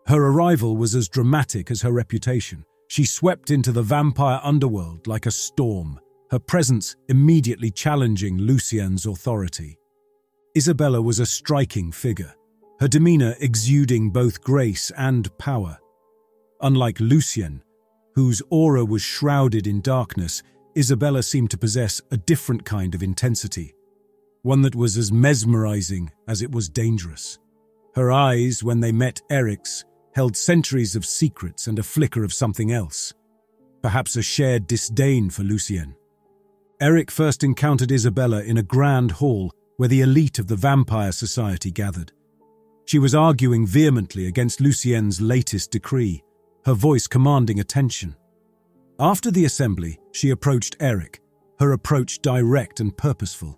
Her 0.05 0.27
arrival 0.27 0.77
was 0.77 0.95
as 0.95 1.09
dramatic 1.09 1.69
as 1.69 1.81
her 1.81 1.91
reputation. 1.91 2.63
She 2.88 3.03
swept 3.03 3.51
into 3.51 3.74
the 3.74 3.81
vampire 3.81 4.39
underworld 4.41 5.05
like 5.05 5.25
a 5.25 5.31
storm, 5.31 6.00
her 6.31 6.39
presence 6.39 6.95
immediately 7.09 7.69
challenging 7.69 8.38
Lucien's 8.38 9.05
authority. 9.05 9.77
Isabella 10.55 11.01
was 11.01 11.19
a 11.19 11.25
striking 11.25 11.91
figure, 11.91 12.33
her 12.79 12.88
demeanour 12.88 13.36
exuding 13.41 14.12
both 14.12 14.41
grace 14.41 14.89
and 14.97 15.38
power. 15.38 15.77
Unlike 16.62 17.01
Lucien, 17.01 17.62
whose 18.15 18.41
aura 18.50 18.86
was 18.86 19.01
shrouded 19.01 19.67
in 19.67 19.81
darkness, 19.81 20.41
Isabella 20.77 21.21
seemed 21.21 21.51
to 21.51 21.57
possess 21.57 22.01
a 22.12 22.17
different 22.17 22.63
kind 22.63 22.95
of 22.95 23.03
intensity, 23.03 23.75
one 24.43 24.62
that 24.62 24.75
was 24.75 24.95
as 24.95 25.12
mesmerizing 25.12 26.12
as 26.29 26.41
it 26.41 26.53
was 26.53 26.69
dangerous. 26.69 27.39
Her 27.98 28.12
eyes, 28.12 28.63
when 28.63 28.80
they 28.80 28.92
met 28.92 29.24
Eric's, 29.32 29.84
held 30.13 30.38
centuries 30.38 30.96
of 30.96 31.04
secrets 31.04 31.66
and 31.66 31.80
a 31.80 31.84
flicker 31.84 32.24
of 32.24 32.32
something 32.32 32.72
else. 32.72 33.12
perhaps 33.82 34.16
a 34.16 34.22
shared 34.22 34.68
disdain 34.68 35.30
for 35.30 35.44
Lucien. 35.44 35.96
Eric 36.82 37.10
first 37.10 37.44
encountered 37.44 37.92
Isabella 37.92 38.44
in 38.44 38.58
a 38.58 38.63
grand 38.63 39.12
hall 39.12 39.51
where 39.77 39.89
the 39.89 40.01
elite 40.01 40.39
of 40.39 40.48
the 40.48 40.56
Vampire 40.56 41.12
Society 41.12 41.72
gathered. 41.72 42.12
She 42.86 43.00
was 43.00 43.16
arguing 43.16 43.66
vehemently 43.66 44.27
against 44.27 44.62
Lucien's 44.62 45.22
latest 45.22 45.72
decree, 45.72 46.24
her 46.66 46.74
voice 46.74 47.08
commanding 47.08 47.60
attention. 47.60 48.16
After 49.00 49.32
the 49.32 49.46
assembly, 49.46 50.00
she 50.12 50.32
approached 50.32 50.75
Eric, 50.80 51.22
her 51.60 51.72
approach 51.74 52.22
direct 52.22 52.80
and 52.80 52.96
purposeful. 52.96 53.58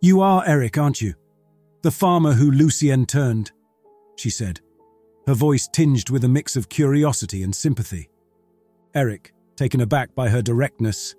You 0.00 0.20
are 0.20 0.42
Eric, 0.46 0.76
aren't 0.76 1.00
you? 1.00 1.14
The 1.82 1.90
farmer 1.90 2.32
who 2.32 2.50
Lucien 2.50 3.06
turned, 3.06 3.52
she 4.16 4.30
said, 4.30 4.60
her 5.26 5.34
voice 5.34 5.68
tinged 5.72 6.10
with 6.10 6.24
a 6.24 6.28
mix 6.28 6.56
of 6.56 6.68
curiosity 6.68 7.42
and 7.42 7.54
sympathy. 7.54 8.08
Eric, 8.94 9.32
taken 9.56 9.80
aback 9.80 10.14
by 10.14 10.28
her 10.28 10.42
directness, 10.42 11.14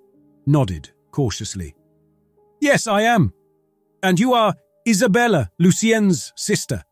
nodded 0.46 0.90
cautiously. 1.10 1.74
Yes, 2.60 2.86
I 2.86 3.02
am. 3.02 3.32
And 4.02 4.20
you 4.20 4.34
are 4.34 4.54
Isabella, 4.86 5.50
Lucien's 5.58 6.32
sister. 6.36 6.82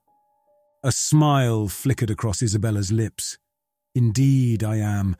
A 0.82 0.90
smile 0.90 1.68
flickered 1.68 2.10
across 2.10 2.42
Isabella's 2.42 2.90
lips. 2.90 3.38
Indeed, 3.94 4.64
I 4.64 4.76
am, 4.76 5.16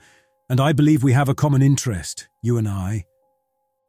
and 0.49 0.61
I 0.61 0.73
believe 0.73 1.03
we 1.03 1.12
have 1.12 1.29
a 1.29 1.35
common 1.35 1.61
interest, 1.61 2.29
you 2.43 2.57
and 2.57 2.67
I. 2.67 3.05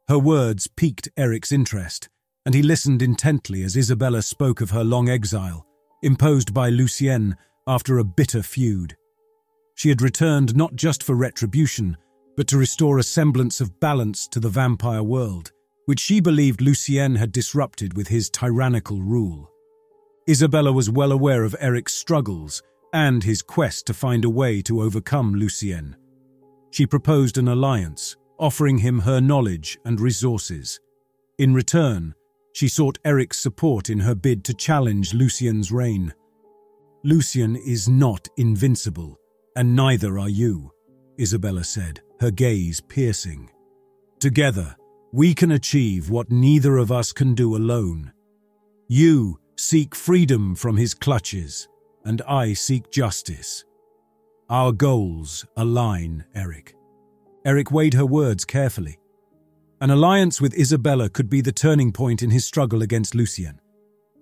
Her 0.08 0.18
words 0.18 0.68
piqued 0.76 1.08
Eric's 1.16 1.50
interest, 1.50 2.10
and 2.44 2.54
he 2.54 2.62
listened 2.62 3.00
intently 3.00 3.62
as 3.62 3.76
Isabella 3.76 4.20
spoke 4.20 4.60
of 4.60 4.70
her 4.70 4.84
long 4.84 5.08
exile, 5.08 5.66
imposed 6.04 6.52
by 6.52 6.68
Lucien 6.68 7.36
after 7.66 7.98
a 7.98 8.04
bitter 8.04 8.42
feud. 8.42 8.96
She 9.74 9.88
had 9.88 10.02
returned 10.02 10.54
not 10.54 10.76
just 10.76 11.02
for 11.02 11.14
retribution, 11.14 11.96
but 12.36 12.46
to 12.48 12.58
restore 12.58 12.98
a 12.98 13.02
semblance 13.02 13.60
of 13.60 13.80
balance 13.80 14.28
to 14.28 14.38
the 14.38 14.48
vampire 14.48 15.02
world, 15.02 15.52
which 15.86 16.00
she 16.00 16.20
believed 16.20 16.60
Lucien 16.60 17.16
had 17.16 17.32
disrupted 17.32 17.96
with 17.96 18.08
his 18.08 18.30
tyrannical 18.30 19.00
rule. 19.00 19.50
Isabella 20.28 20.72
was 20.72 20.90
well 20.90 21.12
aware 21.12 21.42
of 21.42 21.56
Eric's 21.58 21.94
struggles 21.94 22.62
and 22.92 23.24
his 23.24 23.42
quest 23.42 23.86
to 23.86 23.94
find 23.94 24.24
a 24.24 24.30
way 24.30 24.62
to 24.62 24.82
overcome 24.82 25.34
Lucien. 25.34 25.96
She 26.70 26.86
proposed 26.86 27.38
an 27.38 27.48
alliance, 27.48 28.16
offering 28.38 28.78
him 28.78 29.00
her 29.00 29.20
knowledge 29.20 29.78
and 29.84 30.00
resources. 30.00 30.80
In 31.38 31.54
return, 31.54 32.14
she 32.54 32.68
sought 32.68 33.00
Eric's 33.04 33.40
support 33.40 33.90
in 33.90 33.98
her 33.98 34.14
bid 34.14 34.44
to 34.44 34.54
challenge 34.54 35.12
Lucien's 35.12 35.72
reign. 35.72 36.14
Lucien 37.02 37.56
is 37.56 37.88
not 37.88 38.28
invincible, 38.36 39.18
and 39.56 39.74
neither 39.74 40.20
are 40.20 40.28
you, 40.28 40.72
Isabella 41.20 41.64
said, 41.64 42.00
her 42.20 42.30
gaze 42.30 42.80
piercing. 42.80 43.50
Together, 44.20 44.76
we 45.12 45.34
can 45.34 45.50
achieve 45.50 46.10
what 46.10 46.30
neither 46.30 46.76
of 46.76 46.92
us 46.92 47.12
can 47.12 47.34
do 47.34 47.56
alone. 47.56 48.12
You 48.86 49.40
seek 49.56 49.92
freedom 49.92 50.54
from 50.54 50.76
his 50.76 50.94
clutches, 50.94 51.68
and 52.04 52.22
I 52.22 52.52
seek 52.52 52.88
justice. 52.92 53.64
Our 54.48 54.70
goals 54.70 55.44
align, 55.56 56.24
Eric. 56.36 56.76
Eric 57.44 57.72
weighed 57.72 57.94
her 57.94 58.06
words 58.06 58.44
carefully. 58.44 58.98
An 59.84 59.90
alliance 59.90 60.40
with 60.40 60.58
Isabella 60.58 61.10
could 61.10 61.28
be 61.28 61.42
the 61.42 61.52
turning 61.52 61.92
point 61.92 62.22
in 62.22 62.30
his 62.30 62.46
struggle 62.46 62.80
against 62.80 63.14
Lucien. 63.14 63.60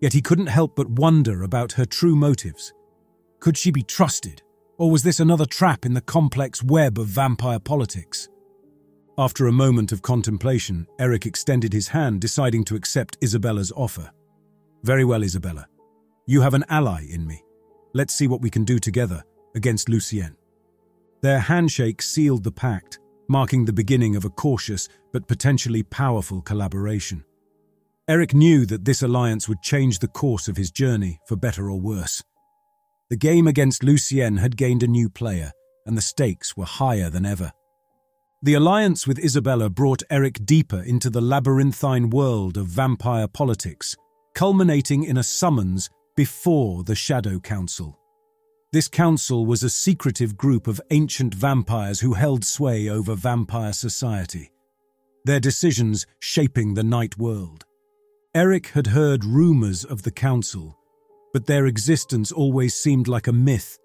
Yet 0.01 0.13
he 0.13 0.21
couldn't 0.21 0.49
help 0.49 0.75
but 0.75 0.91
wonder 0.91 1.45
about 1.45 1.71
her 1.75 1.85
true 1.85 2.17
motives. 2.17 2.73
Could 3.39 3.57
she 3.57 3.71
be 3.71 3.85
trusted, 3.85 4.43
or 4.77 4.91
was 4.91 5.05
this 5.05 5.21
another 5.21 5.47
trap 5.47 5.87
in 5.87 5.95
the 5.95 6.01
complex 6.01 6.65
web 6.65 6.99
of 6.99 7.07
vampire 7.07 7.61
politics? 7.61 8.29
After 9.17 9.47
a 9.47 9.53
moment 9.53 9.93
of 9.93 10.03
contemplation, 10.03 10.85
Eric 10.99 11.27
extended 11.27 11.73
his 11.73 11.87
hand, 11.87 12.21
deciding 12.21 12.65
to 12.65 12.75
accept 12.75 13.19
Isabella's 13.21 13.71
offer. 13.77 14.11
Very 14.83 15.05
well, 15.05 15.23
Isabella. 15.23 15.69
You 16.27 16.41
have 16.41 16.55
an 16.55 16.65
ally 16.71 17.07
in 17.09 17.25
me. 17.25 17.41
Let's 17.95 18.17
see 18.17 18.27
what 18.27 18.43
we 18.43 18.51
can 18.51 18.65
do 18.65 18.81
together 18.81 19.23
against 19.55 19.89
Lucien. 19.89 20.37
Their 21.21 21.39
handshake 21.39 22.03
sealed 22.03 22.43
the 22.43 22.51
pact, 22.51 22.99
marking 23.33 23.65
the 23.65 23.73
beginning 23.73 24.15
of 24.15 24.27
a 24.27 24.31
cautious 24.31 24.91
but 25.11 25.27
potentially 25.27 25.83
powerful 25.83 26.43
collaboration. 26.43 27.25
Eric 28.07 28.35
knew 28.35 28.67
that 28.67 28.85
this 28.85 29.03
alliance 29.03 29.49
would 29.49 29.63
change 29.63 29.99
the 29.99 30.15
course 30.23 30.49
of 30.49 30.59
his 30.59 30.71
journey, 30.71 31.19
for 31.27 31.35
better 31.35 31.71
or 31.71 31.81
worse. 31.81 32.23
The 33.09 33.17
game 33.17 33.49
against 33.49 33.83
Lucien 33.83 34.37
had 34.37 34.59
gained 34.59 34.83
a 34.83 34.87
new 34.99 35.09
player, 35.09 35.51
and 35.87 35.97
the 35.97 36.03
stakes 36.03 36.59
were 36.59 36.67
higher 36.67 37.09
than 37.09 37.25
ever. 37.25 37.53
The 38.43 38.53
alliance 38.53 39.07
with 39.07 39.19
Isabella 39.19 39.71
brought 39.71 40.03
Eric 40.11 40.45
deeper 40.45 40.83
into 40.83 41.09
the 41.09 41.23
labyrinthine 41.23 42.11
world 42.11 42.59
of 42.59 42.67
vampire 42.67 43.29
politics, 43.29 43.97
culminating 44.35 45.05
in 45.05 45.17
a 45.17 45.23
summons 45.23 45.89
before 46.17 46.85
the 46.85 46.95
Shadow 46.95 47.41
Council. 47.41 47.99
This 48.73 48.89
council 48.89 49.45
was 49.45 49.63
a 49.63 49.69
secretive 49.69 50.39
group 50.39 50.67
of 50.67 50.81
ancient 50.91 51.35
vampires 51.35 52.01
who 52.01 52.15
held 52.15 52.43
sway 52.43 52.89
over 52.89 53.15
vampire 53.15 53.75
society, 53.75 54.51
their 55.27 55.41
decisions 55.41 56.07
shaping 56.21 56.73
the 56.73 56.83
night 56.83 57.19
world. 57.19 57.67
Eric 58.35 58.69
had 58.69 58.87
heard 58.87 59.27
rumours 59.27 59.85
of 59.85 60.03
the 60.03 60.11
council, 60.11 60.79
but 61.35 61.45
their 61.45 61.67
existence 61.67 62.33
always 62.33 62.75
seemed 62.75 63.09
like 63.09 63.27
a 63.27 63.33
myth, 63.33 63.79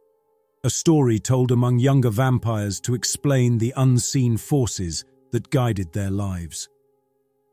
a 0.64 0.70
story 0.70 1.20
told 1.20 1.52
among 1.52 1.80
younger 1.80 2.10
vampires 2.10 2.80
to 2.80 2.96
explain 2.96 3.58
the 3.58 3.74
unseen 3.76 4.38
forces 4.38 5.04
that 5.34 5.50
guided 5.50 5.92
their 5.92 6.12
lives. 6.12 6.70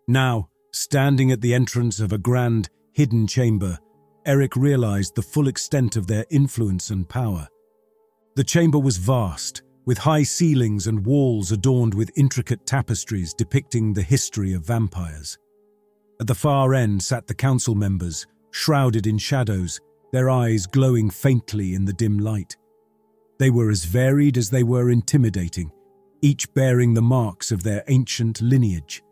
Now, 0.06 0.50
standing 0.72 1.32
at 1.32 1.40
the 1.40 1.54
entrance 1.54 1.98
of 1.98 2.12
a 2.12 2.18
grand, 2.18 2.68
hidden 2.92 3.26
chamber, 3.26 3.80
Eric 4.26 4.56
realized 4.56 5.14
the 5.14 5.22
full 5.22 5.48
extent 5.48 5.96
of 5.96 6.06
their 6.06 6.24
influence 6.30 6.90
and 6.90 7.08
power. 7.08 7.46
The 8.36 8.44
chamber 8.44 8.78
was 8.78 8.96
vast, 8.96 9.62
with 9.84 9.98
high 9.98 10.22
ceilings 10.22 10.86
and 10.86 11.04
walls 11.04 11.52
adorned 11.52 11.94
with 11.94 12.10
intricate 12.16 12.66
tapestries 12.66 13.34
depicting 13.34 13.92
the 13.92 14.02
history 14.02 14.54
of 14.54 14.66
vampires. 14.66 15.38
At 16.20 16.26
the 16.26 16.34
far 16.34 16.74
end 16.74 17.02
sat 17.02 17.26
the 17.26 17.34
council 17.34 17.74
members, 17.74 18.26
shrouded 18.50 19.06
in 19.06 19.18
shadows, 19.18 19.80
their 20.12 20.30
eyes 20.30 20.66
glowing 20.66 21.10
faintly 21.10 21.74
in 21.74 21.84
the 21.84 21.92
dim 21.92 22.18
light. 22.18 22.56
They 23.38 23.50
were 23.50 23.70
as 23.70 23.84
varied 23.84 24.38
as 24.38 24.48
they 24.48 24.62
were 24.62 24.90
intimidating, 24.90 25.70
each 26.22 26.52
bearing 26.54 26.94
the 26.94 27.02
marks 27.02 27.52
of 27.52 27.62
their 27.62 27.84
ancient 27.88 28.40
lineage. 28.40 29.02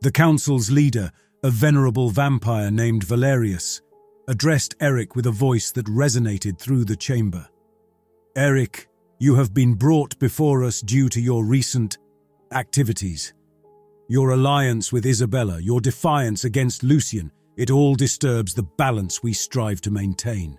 The 0.00 0.10
council's 0.10 0.70
leader, 0.70 1.12
a 1.42 1.50
venerable 1.50 2.10
vampire 2.10 2.70
named 2.70 3.04
Valerius, 3.04 3.82
addressed 4.28 4.74
Eric 4.80 5.16
with 5.16 5.26
a 5.26 5.30
voice 5.30 5.70
that 5.72 5.86
resonated 5.86 6.58
through 6.58 6.84
the 6.84 6.96
chamber. 6.96 7.48
Eric, 8.36 8.88
you 9.18 9.34
have 9.34 9.54
been 9.54 9.74
brought 9.74 10.18
before 10.18 10.64
us 10.64 10.80
due 10.80 11.08
to 11.08 11.20
your 11.20 11.44
recent 11.44 11.98
activities. 12.52 13.34
Your 14.08 14.30
alliance 14.30 14.92
with 14.92 15.06
Isabella, 15.06 15.60
your 15.60 15.80
defiance 15.80 16.44
against 16.44 16.82
Lucien, 16.82 17.30
it 17.56 17.70
all 17.70 17.94
disturbs 17.94 18.54
the 18.54 18.62
balance 18.62 19.22
we 19.22 19.32
strive 19.32 19.80
to 19.82 19.90
maintain. 19.90 20.58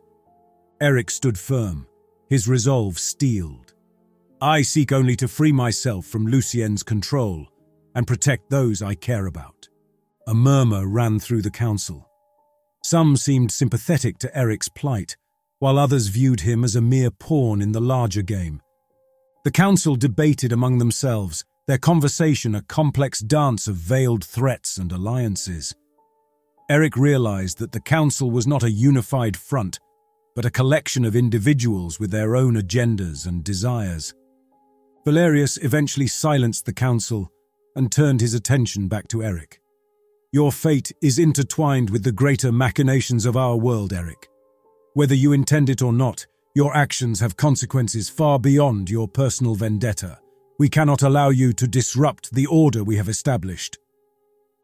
Eric 0.81 1.11
stood 1.11 1.37
firm, 1.37 1.87
his 2.29 2.47
resolve 2.47 2.97
steeled. 2.97 3.73
I 4.41 4.61
seek 4.61 4.91
only 4.91 5.15
to 5.17 5.27
free 5.27 5.51
myself 5.51 6.05
from 6.05 6.27
Lucien's 6.27 6.83
control 6.83 7.47
and 7.95 8.05
protect 8.05 8.49
those 8.49 8.81
I 8.81 8.95
care 8.95 9.25
about. 9.25 9.69
A 10.27 10.33
murmur 10.33 10.87
ran 10.87 11.19
through 11.19 11.41
the 11.41 11.51
council. 11.51 12.04
Some 12.87 13.17
seemed 13.17 13.51
sympathetic 13.51 14.19
to 14.19 14.37
Eric's 14.37 14.69
plight, 14.69 15.17
while 15.57 15.79
others 15.79 16.05
viewed 16.09 16.41
him 16.41 16.63
as 16.63 16.75
a 16.75 16.81
mere 16.81 17.09
pawn 17.09 17.59
in 17.59 17.71
the 17.71 17.81
larger 17.81 18.21
game. 18.21 18.61
The 19.43 19.49
council 19.49 19.95
debated 19.95 20.51
among 20.51 20.77
themselves, 20.77 21.43
their 21.65 21.79
conversation 21.79 22.53
a 22.53 22.61
complex 22.61 23.21
dance 23.21 23.67
of 23.67 23.75
veiled 23.75 24.23
threats 24.23 24.77
and 24.77 24.91
alliances. 24.91 25.73
Eric 26.69 26.95
realized 26.95 27.57
that 27.57 27.71
the 27.71 27.79
council 27.79 28.29
was 28.29 28.45
not 28.45 28.61
a 28.61 28.69
unified 28.69 29.35
front, 29.35 29.79
but 30.35 30.45
a 30.45 30.51
collection 30.51 31.05
of 31.05 31.15
individuals 31.15 31.99
with 31.99 32.11
their 32.11 32.35
own 32.35 32.53
agendas 32.53 33.25
and 33.25 33.43
desires. 33.43 34.13
Valerius 35.05 35.57
eventually 35.63 36.05
silenced 36.05 36.67
the 36.67 36.73
council 36.73 37.31
and 37.75 37.91
turned 37.91 38.21
his 38.21 38.35
attention 38.35 38.87
back 38.87 39.07
to 39.07 39.23
Eric. 39.23 39.59
Your 40.35 40.51
fate 40.51 40.91
is 41.01 41.17
intertwined 41.17 41.89
with 41.89 42.03
the 42.03 42.11
greater 42.11 42.51
machinations 42.51 43.25
of 43.25 43.37
our 43.37 43.55
world, 43.55 43.93
Eric. 43.93 44.27
Whether 44.93 45.15
you 45.15 45.31
intend 45.31 45.69
it 45.69 45.81
or 45.81 45.93
not, 45.93 46.27
your 46.53 46.75
actions 46.75 47.21
have 47.21 47.37
consequences 47.37 48.09
far 48.09 48.37
beyond 48.37 48.89
your 48.89 49.07
personal 49.07 49.55
vendetta. 49.55 50.19
We 50.59 50.67
cannot 50.67 51.03
allow 51.03 51.29
you 51.29 51.53
to 51.53 51.69
disrupt 51.69 52.33
the 52.33 52.47
order 52.47 52.83
we 52.83 52.97
have 52.97 53.07
established. 53.07 53.77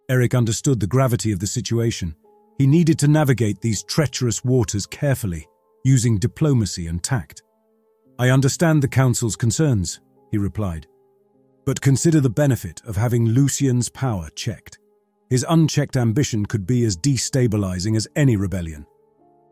Eric 0.10 0.36
understood 0.36 0.82
the 0.82 0.88
gravity 0.88 1.32
of 1.32 1.40
the 1.40 1.48
situation. 1.48 2.16
He 2.58 2.68
needed 2.68 3.00
to 3.00 3.08
navigate 3.08 3.62
these 3.62 3.82
treacherous 3.82 4.44
waters 4.44 4.86
carefully, 4.86 5.48
using 5.86 6.20
diplomacy 6.20 6.88
and 6.88 7.02
tact. 7.02 7.44
I 8.20 8.30
understand 8.30 8.84
the 8.84 8.90
Council's 8.90 9.38
concerns, 9.38 10.02
he 10.32 10.38
replied. 10.38 10.86
But 11.66 11.80
consider 11.80 12.20
the 12.20 12.30
benefit 12.30 12.82
of 12.86 12.98
having 12.98 13.28
Lucien's 13.28 13.88
power 13.88 14.28
checked. 14.36 14.80
His 15.32 15.46
unchecked 15.48 15.96
ambition 15.96 16.46
could 16.46 16.68
be 16.68 16.84
as 16.84 16.98
destabilizing 16.98 17.96
as 17.96 18.06
any 18.18 18.36
rebellion. 18.36 18.86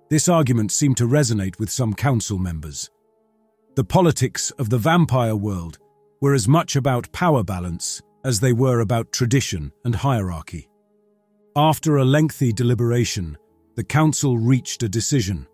This 0.09 0.27
argument 0.27 0.73
seemed 0.73 0.97
to 0.97 1.07
resonate 1.07 1.57
with 1.57 1.71
some 1.71 1.93
council 1.93 2.37
members. 2.37 2.89
The 3.75 3.85
politics 3.85 4.51
of 4.59 4.69
the 4.69 4.77
vampire 4.77 5.37
world 5.37 5.79
were 6.19 6.33
as 6.33 6.49
much 6.49 6.75
about 6.75 7.09
power 7.13 7.45
balance 7.45 8.01
as 8.25 8.41
they 8.41 8.51
were 8.51 8.81
about 8.81 9.13
tradition 9.13 9.71
and 9.85 9.95
hierarchy. 9.95 10.67
After 11.55 11.95
a 11.95 12.03
lengthy 12.03 12.51
deliberation, 12.51 13.37
the 13.75 13.83
council 13.85 14.37
reached 14.37 14.83
a 14.83 14.89
decision. 14.89 15.47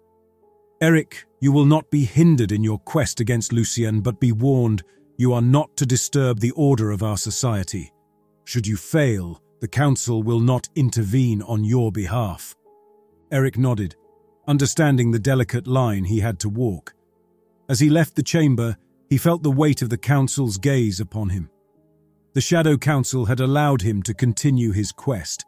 Eric, 0.82 1.24
you 1.40 1.52
will 1.52 1.66
not 1.66 1.92
be 1.92 2.04
hindered 2.04 2.52
in 2.52 2.64
your 2.64 2.80
quest 2.80 3.20
against 3.20 3.54
Lucien, 3.54 4.02
but 4.02 4.20
be 4.20 4.32
warned 4.32 4.82
you 5.18 5.34
are 5.34 5.42
not 5.44 5.78
to 5.78 5.86
disturb 5.86 6.40
the 6.40 6.52
order 6.52 6.90
of 6.90 7.04
our 7.04 7.18
society. 7.18 7.94
Should 8.46 8.66
you 8.66 8.76
fail, 8.76 9.40
the 9.66 9.70
council 9.70 10.22
will 10.22 10.40
not 10.40 10.70
intervene 10.76 11.42
on 11.42 11.64
your 11.64 11.92
behalf. 11.92 12.56
Eric 13.32 13.58
nodded, 13.58 13.96
understanding 14.48 15.10
the 15.10 15.18
delicate 15.18 15.66
line 15.66 16.04
he 16.04 16.20
had 16.20 16.38
to 16.40 16.48
walk. 16.48 16.94
As 17.68 17.80
he 17.80 17.90
left 17.90 18.16
the 18.16 18.22
chamber, 18.22 18.78
he 19.10 19.18
felt 19.18 19.42
the 19.42 19.50
weight 19.50 19.82
of 19.82 19.90
the 19.90 19.98
council's 19.98 20.60
gaze 20.60 21.00
upon 21.00 21.30
him. 21.30 21.50
The 22.36 22.42
Shadow 22.42 22.78
Council 22.78 23.26
had 23.26 23.40
allowed 23.40 23.82
him 23.82 24.04
to 24.04 24.14
continue 24.14 24.72
his 24.72 24.92
quest, 24.92 25.44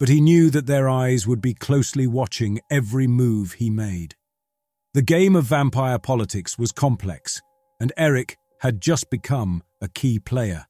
but 0.00 0.08
he 0.08 0.20
knew 0.20 0.50
that 0.50 0.66
their 0.66 0.88
eyes 0.88 1.28
would 1.28 1.40
be 1.40 1.54
closely 1.54 2.08
watching 2.08 2.58
every 2.72 3.06
move 3.06 3.52
he 3.52 3.70
made. 3.70 4.16
The 4.94 5.02
game 5.02 5.36
of 5.36 5.44
vampire 5.44 6.00
politics 6.00 6.58
was 6.58 6.72
complex, 6.72 7.40
and 7.78 7.92
Eric 7.96 8.36
had 8.62 8.80
just 8.80 9.10
become 9.10 9.62
a 9.80 9.86
key 9.86 10.18
player. 10.18 10.66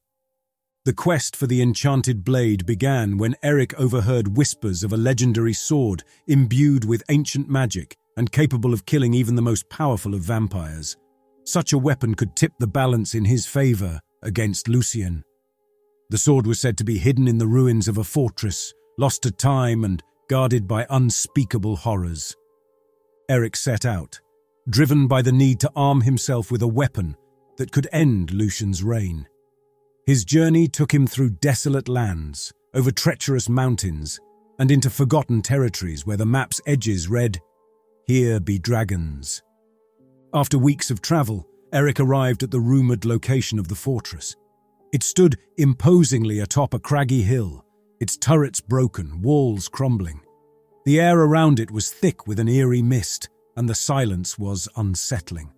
The 0.83 0.93
quest 0.93 1.35
for 1.35 1.45
the 1.45 1.61
enchanted 1.61 2.23
blade 2.23 2.65
began 2.65 3.19
when 3.19 3.35
Eric 3.43 3.79
overheard 3.79 4.35
whispers 4.35 4.83
of 4.83 4.91
a 4.91 4.97
legendary 4.97 5.53
sword 5.53 6.03
imbued 6.25 6.85
with 6.85 7.03
ancient 7.09 7.47
magic 7.47 7.97
and 8.17 8.31
capable 8.31 8.73
of 8.73 8.87
killing 8.87 9.13
even 9.13 9.35
the 9.35 9.43
most 9.43 9.69
powerful 9.69 10.15
of 10.15 10.21
vampires. 10.21 10.97
Such 11.45 11.71
a 11.71 11.77
weapon 11.77 12.15
could 12.15 12.35
tip 12.35 12.53
the 12.57 12.65
balance 12.65 13.13
in 13.13 13.25
his 13.25 13.45
favor 13.45 14.01
against 14.23 14.67
Lucien. 14.67 15.23
The 16.09 16.17
sword 16.17 16.47
was 16.47 16.59
said 16.59 16.79
to 16.79 16.83
be 16.83 16.97
hidden 16.97 17.27
in 17.27 17.37
the 17.37 17.47
ruins 17.47 17.87
of 17.87 17.99
a 17.99 18.03
fortress, 18.03 18.73
lost 18.97 19.21
to 19.21 19.31
time 19.31 19.83
and 19.83 20.01
guarded 20.29 20.67
by 20.67 20.87
unspeakable 20.89 21.75
horrors. 21.75 22.35
Eric 23.29 23.55
set 23.55 23.85
out, 23.85 24.19
driven 24.67 25.07
by 25.07 25.21
the 25.21 25.31
need 25.31 25.59
to 25.59 25.71
arm 25.75 26.01
himself 26.01 26.51
with 26.51 26.63
a 26.63 26.67
weapon 26.67 27.15
that 27.57 27.71
could 27.71 27.87
end 27.91 28.31
Lucien's 28.31 28.83
reign. 28.83 29.27
His 30.05 30.25
journey 30.25 30.67
took 30.67 30.93
him 30.93 31.05
through 31.05 31.37
desolate 31.41 31.87
lands, 31.87 32.51
over 32.73 32.91
treacherous 32.91 33.47
mountains, 33.47 34.19
and 34.57 34.71
into 34.71 34.89
forgotten 34.89 35.41
territories 35.41 36.05
where 36.05 36.17
the 36.17 36.25
map's 36.25 36.59
edges 36.65 37.07
read, 37.07 37.39
Here 38.07 38.39
be 38.39 38.57
dragons. 38.57 39.41
After 40.33 40.57
weeks 40.57 40.89
of 40.89 41.01
travel, 41.01 41.47
Eric 41.73 41.99
arrived 41.99 42.43
at 42.43 42.51
the 42.51 42.59
rumoured 42.59 43.05
location 43.05 43.59
of 43.59 43.67
the 43.67 43.75
fortress. 43.75 44.35
It 44.91 45.03
stood 45.03 45.37
imposingly 45.57 46.39
atop 46.39 46.73
a 46.73 46.79
craggy 46.79 47.21
hill, 47.21 47.63
its 47.99 48.17
turrets 48.17 48.59
broken, 48.59 49.21
walls 49.21 49.69
crumbling. 49.69 50.21
The 50.85 50.99
air 50.99 51.19
around 51.19 51.59
it 51.59 51.71
was 51.71 51.91
thick 51.91 52.27
with 52.27 52.39
an 52.39 52.47
eerie 52.47 52.81
mist, 52.81 53.29
and 53.55 53.69
the 53.69 53.75
silence 53.75 54.39
was 54.39 54.67
unsettling. 54.75 55.51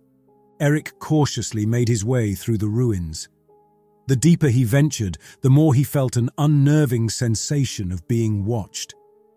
Eric 0.60 0.98
cautiously 0.98 1.66
made 1.66 1.88
his 1.88 2.04
way 2.04 2.34
through 2.34 2.58
the 2.58 2.68
ruins, 2.68 3.28
the 4.06 4.16
deeper 4.16 4.48
he 4.48 4.64
ventured, 4.64 5.18
the 5.40 5.50
more 5.50 5.74
he 5.74 5.84
felt 5.84 6.16
an 6.16 6.30
unnerving 6.38 7.08
sensation 7.08 7.90
of 7.90 8.06
being 8.08 8.44
watched. 8.44 8.94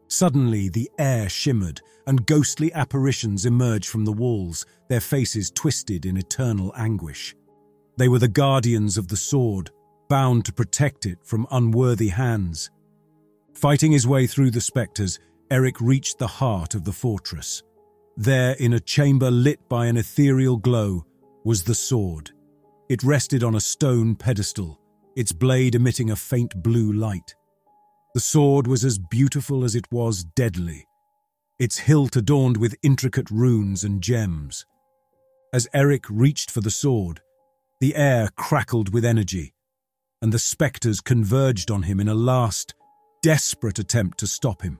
Suddenly, 0.07 0.69
the 0.69 0.89
air 0.97 1.29
shimmered, 1.29 1.81
and 2.05 2.25
ghostly 2.25 2.71
apparitions 2.73 3.45
emerged 3.45 3.89
from 3.89 4.05
the 4.05 4.13
walls, 4.13 4.65
their 4.87 5.01
faces 5.01 5.51
twisted 5.51 6.05
in 6.05 6.17
eternal 6.17 6.73
anguish. 6.77 7.35
They 7.97 8.07
were 8.07 8.19
the 8.19 8.27
guardians 8.27 8.97
of 8.97 9.07
the 9.07 9.17
sword, 9.17 9.71
bound 10.07 10.45
to 10.45 10.53
protect 10.53 11.05
it 11.05 11.19
from 11.23 11.47
unworthy 11.51 12.09
hands. 12.09 12.69
Fighting 13.53 13.91
his 13.91 14.07
way 14.07 14.27
through 14.27 14.51
the 14.51 14.61
spectres, 14.61 15.19
Eric 15.49 15.81
reached 15.81 16.19
the 16.19 16.27
heart 16.27 16.75
of 16.75 16.83
the 16.83 16.93
fortress. 16.93 17.63
There, 18.15 18.53
in 18.53 18.73
a 18.73 18.79
chamber 18.79 19.29
lit 19.29 19.67
by 19.67 19.87
an 19.87 19.97
ethereal 19.97 20.57
glow, 20.57 21.05
was 21.43 21.63
the 21.63 21.75
sword. 21.75 22.31
It 22.89 23.03
rested 23.03 23.43
on 23.43 23.55
a 23.55 23.59
stone 23.59 24.15
pedestal, 24.15 24.79
its 25.15 25.33
blade 25.33 25.75
emitting 25.75 26.09
a 26.09 26.15
faint 26.15 26.63
blue 26.63 26.93
light. 26.93 27.35
The 28.13 28.21
sword 28.21 28.65
was 28.65 28.85
as 28.85 28.97
beautiful 28.97 29.65
as 29.65 29.75
it 29.75 29.91
was 29.91 30.23
deadly, 30.23 30.87
its 31.59 31.79
hilt 31.79 32.15
adorned 32.15 32.57
with 32.57 32.77
intricate 32.83 33.29
runes 33.29 33.83
and 33.83 34.01
gems. 34.01 34.65
As 35.53 35.67
Eric 35.73 36.05
reached 36.09 36.49
for 36.49 36.61
the 36.61 36.71
sword, 36.71 37.21
the 37.81 37.95
air 37.95 38.29
crackled 38.37 38.93
with 38.93 39.03
energy, 39.03 39.53
and 40.21 40.31
the 40.31 40.39
spectres 40.39 41.01
converged 41.01 41.69
on 41.69 41.83
him 41.83 41.99
in 41.99 42.07
a 42.07 42.15
last, 42.15 42.73
desperate 43.21 43.79
attempt 43.79 44.17
to 44.19 44.27
stop 44.27 44.61
him. 44.61 44.79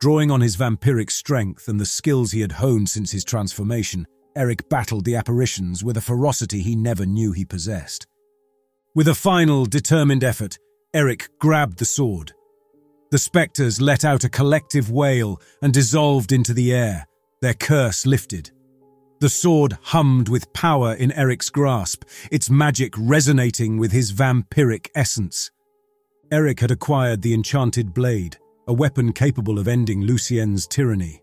Drawing 0.00 0.30
on 0.32 0.40
his 0.40 0.56
vampiric 0.56 1.10
strength 1.10 1.68
and 1.68 1.78
the 1.78 1.86
skills 1.86 2.32
he 2.32 2.40
had 2.40 2.52
honed 2.52 2.90
since 2.90 3.12
his 3.12 3.24
transformation, 3.24 4.06
Eric 4.34 4.68
battled 4.68 5.04
the 5.04 5.16
apparitions 5.16 5.84
with 5.84 5.96
a 5.96 6.00
ferocity 6.00 6.62
he 6.62 6.74
never 6.74 7.04
knew 7.04 7.32
he 7.32 7.44
possessed. 7.44 8.06
With 8.94 9.08
a 9.08 9.14
final, 9.14 9.64
determined 9.64 10.24
effort, 10.24 10.58
Eric 10.94 11.28
grabbed 11.38 11.78
the 11.78 11.84
sword. 11.84 12.32
The 13.10 13.18
spectres 13.18 13.80
let 13.80 14.04
out 14.04 14.24
a 14.24 14.28
collective 14.28 14.90
wail 14.90 15.40
and 15.62 15.72
dissolved 15.72 16.32
into 16.32 16.54
the 16.54 16.72
air, 16.72 17.06
their 17.40 17.54
curse 17.54 18.06
lifted. 18.06 18.50
The 19.20 19.28
sword 19.28 19.78
hummed 19.82 20.28
with 20.28 20.52
power 20.52 20.94
in 20.94 21.12
Eric's 21.12 21.48
grasp, 21.48 22.04
its 22.30 22.50
magic 22.50 22.92
resonating 22.98 23.78
with 23.78 23.92
his 23.92 24.12
vampiric 24.12 24.88
essence. 24.94 25.50
Eric 26.30 26.60
had 26.60 26.70
acquired 26.70 27.22
the 27.22 27.34
enchanted 27.34 27.94
blade, 27.94 28.36
a 28.66 28.72
weapon 28.72 29.12
capable 29.12 29.58
of 29.58 29.68
ending 29.68 30.02
Lucien's 30.02 30.66
tyranny. 30.66 31.21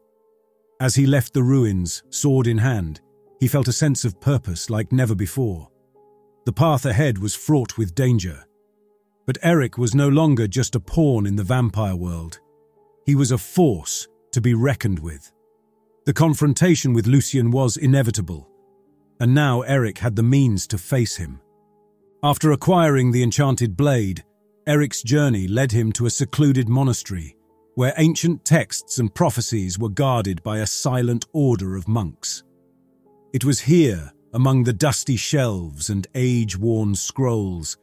As 0.82 0.96
he 0.96 1.06
left 1.06 1.34
the 1.34 1.44
ruins, 1.44 2.04
sword 2.10 2.48
in 2.48 2.58
hand, 2.58 3.02
he 3.40 3.50
felt 3.50 3.68
a 3.68 3.74
sense 3.74 4.06
of 4.06 4.22
purpose 4.22 4.70
like 4.70 4.94
never 4.94 5.14
before. 5.14 5.70
The 6.46 6.54
path 6.54 6.86
ahead 6.86 7.18
was 7.18 7.36
fraught 7.36 7.78
with 7.78 7.96
danger. 7.96 8.46
But 9.26 9.38
Eric 9.44 9.78
was 9.78 9.94
no 9.94 10.08
longer 10.08 10.48
just 10.48 10.76
a 10.76 10.80
pawn 10.80 11.26
in 11.26 11.36
the 11.36 11.44
vampire 11.44 11.96
world. 11.96 12.40
He 13.06 13.16
was 13.16 13.32
a 13.32 13.38
force 13.38 14.08
to 14.32 14.40
be 14.40 14.54
reckoned 14.54 15.00
with. 15.00 15.32
The 16.06 16.14
confrontation 16.14 16.94
with 16.94 17.08
Lucien 17.08 17.52
was 17.52 17.76
inevitable, 17.76 18.50
and 19.20 19.36
now 19.36 19.62
Eric 19.62 19.98
had 19.98 20.16
the 20.16 20.24
means 20.24 20.66
to 20.68 20.78
face 20.78 21.18
him. 21.18 21.42
After 22.24 22.52
acquiring 22.52 23.12
the 23.12 23.22
enchanted 23.22 23.76
blade, 23.76 24.24
Eric's 24.66 25.04
journey 25.04 25.48
led 25.48 25.72
him 25.72 25.92
to 25.94 26.06
a 26.06 26.10
secluded 26.10 26.70
monastery 26.70 27.36
where 27.80 27.94
ancient 27.96 28.44
texts 28.44 29.00
and 29.00 29.16
prophecies 29.16 29.80
were 29.80 29.88
guarded 29.88 30.44
by 30.44 30.58
a 30.58 30.68
silent 30.68 31.26
order 31.32 31.78
of 31.78 31.88
monks. 31.88 32.44
It 33.32 33.46
was 33.46 33.62
here, 33.62 34.12
among 34.34 34.66
the 34.66 34.74
dusty 34.74 35.16
shelves 35.16 35.90
and 35.90 36.06
age-worn 36.14 36.94
scrolls, 36.94 37.78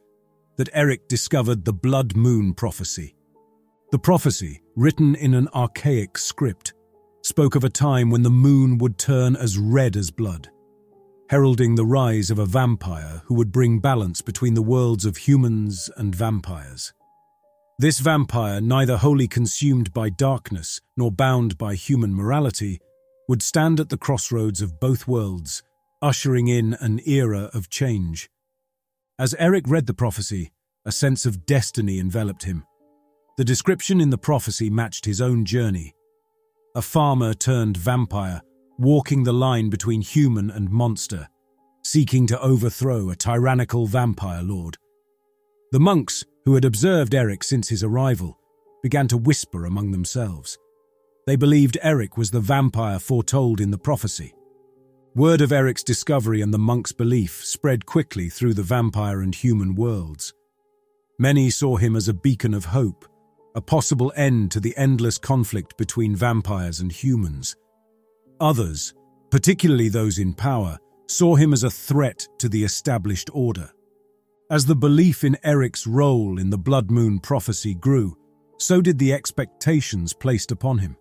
that 0.57 0.69
Eric 0.71 1.07
discovered 1.07 1.65
the 1.65 1.73
Blood 1.73 2.15
Moon 2.15 2.53
prophecy. 2.53 3.15
The 3.91 3.97
prophecy, 3.97 4.61
written 4.75 5.15
in 5.15 5.33
an 5.33 5.47
archaic 5.55 6.19
script, 6.19 6.75
spoke 7.23 7.55
of 7.55 7.63
a 7.63 7.69
time 7.69 8.11
when 8.11 8.21
the 8.21 8.29
moon 8.29 8.77
would 8.77 8.99
turn 8.99 9.35
as 9.35 9.57
red 9.57 9.95
as 9.95 10.11
blood, 10.11 10.47
heralding 11.31 11.73
the 11.73 11.87
rise 11.87 12.29
of 12.29 12.37
a 12.37 12.45
vampire 12.45 13.23
who 13.25 13.33
would 13.33 13.51
bring 13.51 13.79
balance 13.79 14.21
between 14.21 14.53
the 14.53 14.61
worlds 14.61 15.05
of 15.05 15.17
humans 15.17 15.89
and 15.97 16.13
vampires. 16.13 16.93
This 17.79 17.99
vampire, 17.99 18.59
neither 18.59 18.97
wholly 18.97 19.27
consumed 19.27 19.93
by 19.93 20.09
darkness 20.09 20.81
nor 20.95 21.11
bound 21.11 21.59
by 21.59 21.75
human 21.75 22.11
morality, 22.11 22.79
would 23.29 23.43
stand 23.43 23.79
at 23.79 23.89
the 23.89 23.99
crossroads 23.99 24.63
of 24.63 24.79
both 24.79 25.07
worlds, 25.07 25.61
ushering 26.01 26.47
in 26.47 26.73
an 26.79 26.99
era 27.05 27.51
of 27.53 27.69
change. 27.69 28.31
As 29.19 29.35
Eric 29.37 29.65
read 29.67 29.85
the 29.85 29.93
prophecy, 29.93 30.51
a 30.85 30.91
sense 30.91 31.27
of 31.27 31.45
destiny 31.45 31.99
enveloped 31.99 32.45
him. 32.45 32.65
The 33.37 33.45
description 33.45 34.01
in 34.01 34.09
the 34.09 34.17
prophecy 34.17 34.71
matched 34.71 35.05
his 35.05 35.21
own 35.21 35.45
journey. 35.45 35.93
A 36.75 36.81
farmer 36.81 37.35
turned 37.35 37.77
vampire, 37.77 38.41
walking 38.79 39.23
the 39.23 39.33
line 39.33 39.69
between 39.69 40.01
human 40.01 40.49
and 40.49 40.71
monster, 40.71 41.29
seeking 41.83 42.25
to 42.27 42.41
overthrow 42.41 43.11
a 43.11 43.15
tyrannical 43.15 43.85
vampire 43.85 44.41
lord. 44.41 44.77
The 45.71 45.79
monks, 45.79 46.23
who 46.47 46.55
had 46.55 46.63
observed 46.63 47.13
Eric 47.13 47.43
since 47.43 47.67
his 47.67 47.83
arrival, 47.83 48.39
began 48.81 49.05
to 49.05 49.17
whisper 49.17 49.65
among 49.65 49.91
themselves. 49.91 50.57
They 51.25 51.35
believed 51.35 51.77
Eric 51.83 52.15
was 52.15 52.31
the 52.31 52.39
vampire 52.39 52.99
foretold 52.99 53.59
in 53.59 53.69
the 53.69 53.77
prophecy. 53.77 54.33
Word 55.13 55.41
of 55.41 55.51
Eric's 55.51 55.83
discovery 55.83 56.39
and 56.39 56.53
the 56.53 56.57
monk's 56.57 56.93
belief 56.93 57.43
spread 57.43 57.85
quickly 57.85 58.29
through 58.29 58.53
the 58.53 58.63
vampire 58.63 59.19
and 59.19 59.35
human 59.35 59.75
worlds. 59.75 60.33
Many 61.19 61.49
saw 61.49 61.75
him 61.75 61.97
as 61.97 62.07
a 62.07 62.13
beacon 62.13 62.53
of 62.53 62.63
hope, 62.63 63.05
a 63.53 63.59
possible 63.59 64.13
end 64.15 64.49
to 64.51 64.61
the 64.61 64.73
endless 64.77 65.17
conflict 65.17 65.77
between 65.77 66.15
vampires 66.15 66.79
and 66.79 66.93
humans. 66.93 67.57
Others, 68.39 68.93
particularly 69.31 69.89
those 69.89 70.17
in 70.17 70.33
power, 70.33 70.79
saw 71.07 71.35
him 71.35 71.51
as 71.51 71.65
a 71.65 71.69
threat 71.69 72.25
to 72.37 72.47
the 72.47 72.63
established 72.63 73.29
order. 73.33 73.69
As 74.49 74.65
the 74.65 74.75
belief 74.75 75.25
in 75.25 75.37
Eric's 75.43 75.85
role 75.85 76.39
in 76.39 76.49
the 76.49 76.57
Blood 76.57 76.89
Moon 76.89 77.19
prophecy 77.19 77.75
grew, 77.75 78.17
so 78.57 78.79
did 78.81 78.97
the 78.97 79.11
expectations 79.11 80.13
placed 80.13 80.53
upon 80.53 80.77
him. 80.77 80.95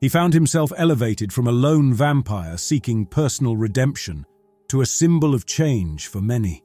He 0.00 0.08
found 0.08 0.32
himself 0.32 0.72
elevated 0.78 1.30
from 1.30 1.46
a 1.46 1.52
lone 1.52 1.92
vampire 1.92 2.56
seeking 2.56 3.04
personal 3.04 3.54
redemption 3.54 4.24
to 4.68 4.80
a 4.80 4.86
symbol 4.86 5.34
of 5.34 5.44
change 5.44 6.08
for 6.08 6.22
many. 6.22 6.64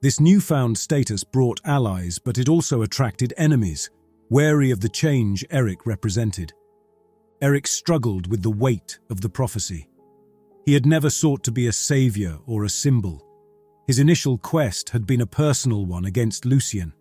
This 0.00 0.20
newfound 0.20 0.78
status 0.78 1.24
brought 1.24 1.60
allies, 1.64 2.20
but 2.20 2.38
it 2.38 2.48
also 2.48 2.82
attracted 2.82 3.34
enemies, 3.36 3.90
wary 4.30 4.70
of 4.70 4.80
the 4.80 4.88
change 4.88 5.44
Eric 5.50 5.84
represented. 5.84 6.52
Eric 7.42 7.66
struggled 7.66 8.28
with 8.28 8.42
the 8.42 8.50
weight 8.50 9.00
of 9.10 9.20
the 9.20 9.28
prophecy. 9.28 9.88
He 10.64 10.74
had 10.74 10.86
never 10.86 11.10
sought 11.10 11.42
to 11.42 11.50
be 11.50 11.66
a 11.66 11.72
savior 11.72 12.38
or 12.46 12.62
a 12.62 12.68
symbol. 12.68 13.27
His 13.88 13.98
initial 13.98 14.36
quest 14.36 14.90
had 14.90 15.06
been 15.06 15.22
a 15.22 15.26
personal 15.26 15.86
one 15.86 16.04
against 16.04 16.44
Lucien. 16.44 16.92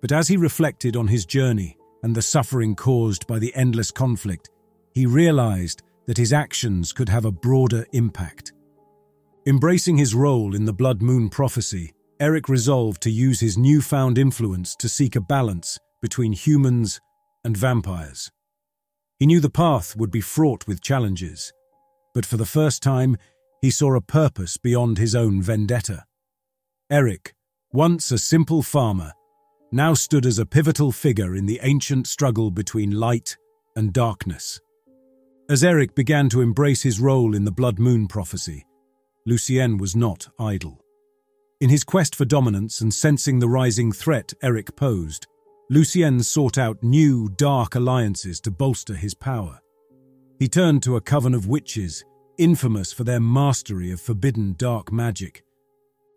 But 0.00 0.10
as 0.10 0.26
he 0.26 0.36
reflected 0.36 0.96
on 0.96 1.06
his 1.06 1.24
journey 1.24 1.78
and 2.02 2.16
the 2.16 2.20
suffering 2.20 2.74
caused 2.74 3.28
by 3.28 3.38
the 3.38 3.54
endless 3.54 3.92
conflict, 3.92 4.50
he 4.92 5.06
realized 5.06 5.82
that 6.06 6.18
his 6.18 6.32
actions 6.32 6.92
could 6.92 7.08
have 7.08 7.26
a 7.26 7.30
broader 7.30 7.86
impact. 7.92 8.52
Embracing 9.46 9.96
his 9.96 10.12
role 10.12 10.56
in 10.56 10.64
the 10.64 10.72
Blood 10.72 11.00
Moon 11.00 11.28
prophecy, 11.28 11.92
Eric 12.18 12.48
resolved 12.48 13.00
to 13.02 13.10
use 13.10 13.38
his 13.38 13.56
newfound 13.56 14.18
influence 14.18 14.74
to 14.76 14.88
seek 14.88 15.14
a 15.14 15.20
balance 15.20 15.78
between 16.02 16.32
humans 16.32 17.00
and 17.44 17.56
vampires. 17.56 18.32
He 19.20 19.26
knew 19.26 19.38
the 19.38 19.48
path 19.48 19.94
would 19.94 20.10
be 20.10 20.20
fraught 20.20 20.66
with 20.66 20.82
challenges, 20.82 21.52
but 22.14 22.26
for 22.26 22.36
the 22.36 22.44
first 22.44 22.82
time, 22.82 23.16
he 23.60 23.70
saw 23.70 23.94
a 23.94 24.00
purpose 24.00 24.56
beyond 24.56 24.98
his 24.98 25.14
own 25.14 25.42
vendetta. 25.42 26.04
Eric, 26.90 27.34
once 27.72 28.10
a 28.10 28.18
simple 28.18 28.62
farmer, 28.62 29.12
now 29.70 29.94
stood 29.94 30.26
as 30.26 30.38
a 30.38 30.46
pivotal 30.46 30.90
figure 30.90 31.36
in 31.36 31.46
the 31.46 31.60
ancient 31.62 32.06
struggle 32.06 32.50
between 32.50 32.90
light 32.90 33.36
and 33.76 33.92
darkness. 33.92 34.60
As 35.48 35.62
Eric 35.62 35.94
began 35.94 36.28
to 36.30 36.40
embrace 36.40 36.82
his 36.82 37.00
role 37.00 37.34
in 37.34 37.44
the 37.44 37.52
Blood 37.52 37.78
Moon 37.78 38.08
prophecy, 38.08 38.66
Lucien 39.26 39.78
was 39.78 39.94
not 39.94 40.28
idle. 40.38 40.80
In 41.60 41.68
his 41.68 41.84
quest 41.84 42.16
for 42.16 42.24
dominance 42.24 42.80
and 42.80 42.92
sensing 42.92 43.38
the 43.38 43.48
rising 43.48 43.92
threat 43.92 44.32
Eric 44.42 44.74
posed, 44.76 45.26
Lucien 45.68 46.22
sought 46.22 46.58
out 46.58 46.82
new, 46.82 47.28
dark 47.36 47.74
alliances 47.74 48.40
to 48.40 48.50
bolster 48.50 48.94
his 48.94 49.14
power. 49.14 49.60
He 50.38 50.48
turned 50.48 50.82
to 50.84 50.96
a 50.96 51.00
coven 51.00 51.34
of 51.34 51.46
witches, 51.46 52.04
infamous 52.40 52.92
for 52.92 53.04
their 53.04 53.20
mastery 53.20 53.92
of 53.92 54.00
forbidden 54.00 54.54
dark 54.58 54.90
magic, 54.90 55.44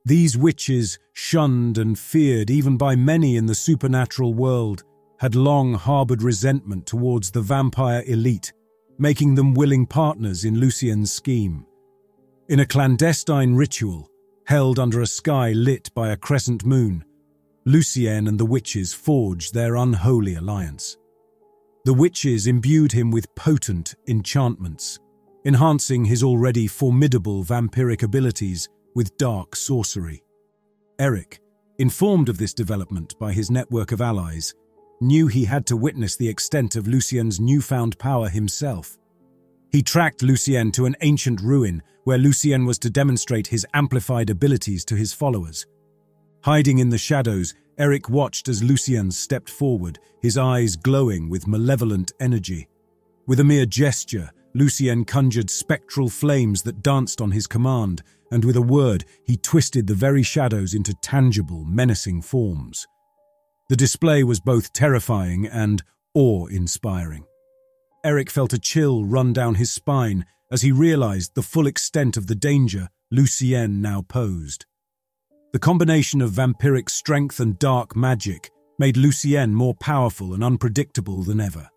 these 0.06 0.38
witches, 0.38 1.00
shunned 1.14 1.78
and 1.78 1.98
feared 1.98 2.50
even 2.50 2.76
by 2.76 2.96
many 2.96 3.38
in 3.38 3.46
the 3.46 3.56
supernatural 3.56 4.34
world, 4.34 4.84
had 5.20 5.34
long 5.34 5.76
harboured 5.76 6.22
resentment 6.22 6.86
towards 6.86 7.32
the 7.32 7.42
vampire 7.42 8.04
elite, 8.06 8.52
making 8.98 9.36
them 9.36 9.54
willing 9.54 9.86
partners 9.86 10.44
in 10.44 10.60
Lucien's 10.60 11.12
scheme. 11.12 11.66
In 12.50 12.60
a 12.60 12.66
clandestine 12.66 13.56
ritual, 13.56 14.10
held 14.46 14.78
under 14.78 15.00
a 15.00 15.08
sky 15.08 15.54
lit 15.54 15.90
by 15.96 16.10
a 16.10 16.18
crescent 16.18 16.66
moon, 16.66 17.06
Lucien 17.64 18.28
and 18.28 18.38
the 18.38 18.46
witches 18.46 18.94
forged 18.94 19.54
their 19.54 19.78
unholy 19.78 20.36
alliance. 20.36 20.98
The 21.86 21.94
witches 21.94 22.46
imbued 22.46 22.92
him 22.92 23.10
with 23.10 23.34
potent 23.36 23.96
enchantments, 24.10 25.00
enhancing 25.46 26.06
his 26.06 26.24
already 26.24 26.68
formidable 26.68 27.44
vampiric 27.44 28.04
abilities 28.04 28.70
with 28.96 29.18
dark 29.18 29.56
sorcery. 29.56 30.24
Eric, 31.00 31.40
informed 31.80 32.30
of 32.30 32.38
this 32.38 32.54
development 32.54 33.18
by 33.20 33.34
his 33.34 33.52
network 33.52 33.92
of 33.92 34.02
allies, 34.02 34.54
knew 35.02 35.28
he 35.28 35.46
had 35.46 35.66
to 35.66 35.76
witness 35.76 36.16
the 36.16 36.30
extent 36.30 36.76
of 36.76 36.88
Lucien's 36.88 37.40
newfound 37.40 37.98
power 38.00 38.30
himself. 38.30 38.98
He 39.72 39.82
tracked 39.82 40.22
Lucien 40.22 40.72
to 40.74 40.86
an 40.86 40.96
ancient 41.02 41.42
ruin 41.42 41.82
where 42.04 42.18
Lucien 42.18 42.66
was 42.66 42.78
to 42.80 42.90
demonstrate 42.90 43.48
his 43.48 43.66
amplified 43.74 44.30
abilities 44.30 44.86
to 44.86 44.96
his 44.96 45.14
followers. 45.14 45.66
Hiding 46.44 46.78
in 46.78 46.90
the 46.90 46.98
shadows, 46.98 47.54
Eric 47.78 48.10
watched 48.10 48.48
as 48.50 48.62
Lucien 48.62 49.10
stepped 49.10 49.50
forward, 49.50 49.98
his 50.22 50.38
eyes 50.38 50.76
glowing 50.76 51.28
with 51.28 51.48
malevolent 51.48 52.12
energy. 52.20 52.68
With 53.26 53.40
a 53.40 53.44
mere 53.44 53.66
gesture, 53.66 54.30
Lucien 54.56 55.04
conjured 55.04 55.50
spectral 55.50 56.10
flames 56.10 56.62
that 56.64 56.84
danced 56.84 57.22
on 57.22 57.32
his 57.32 57.48
command, 57.48 58.04
and 58.32 58.46
with 58.46 58.56
a 58.56 58.62
word 58.62 59.06
he 59.26 59.38
twisted 59.38 59.88
the 59.88 59.96
very 59.96 60.24
shadows 60.24 60.74
into 60.74 60.94
tangible, 61.02 61.66
menacing 61.66 62.22
forms. 62.22 62.88
The 63.70 63.76
display 63.76 64.24
was 64.24 64.40
both 64.40 64.74
terrifying 64.74 65.48
and 65.48 65.82
awe-inspiring. 66.14 67.26
Eric 68.04 68.30
felt 68.30 68.54
a 68.54 68.60
chill 68.60 69.06
run 69.06 69.34
down 69.34 69.56
his 69.56 69.72
spine 69.72 70.26
as 70.52 70.62
he 70.62 70.72
realized 70.72 71.34
the 71.34 71.42
full 71.42 71.66
extent 71.66 72.18
of 72.18 72.28
the 72.28 72.36
danger 72.36 72.90
Lucien 73.10 73.82
now 73.82 74.02
posed. 74.02 74.66
The 75.54 75.60
combination 75.60 76.22
of 76.22 76.32
vampiric 76.32 76.90
strength 76.90 77.40
and 77.40 77.58
dark 77.58 77.96
magic 77.96 78.52
made 78.78 78.98
Lucien 78.98 79.54
more 79.54 79.76
powerful 79.76 80.34
and 80.34 80.44
unpredictable 80.44 81.24
than 81.24 81.40
ever. 81.40 81.70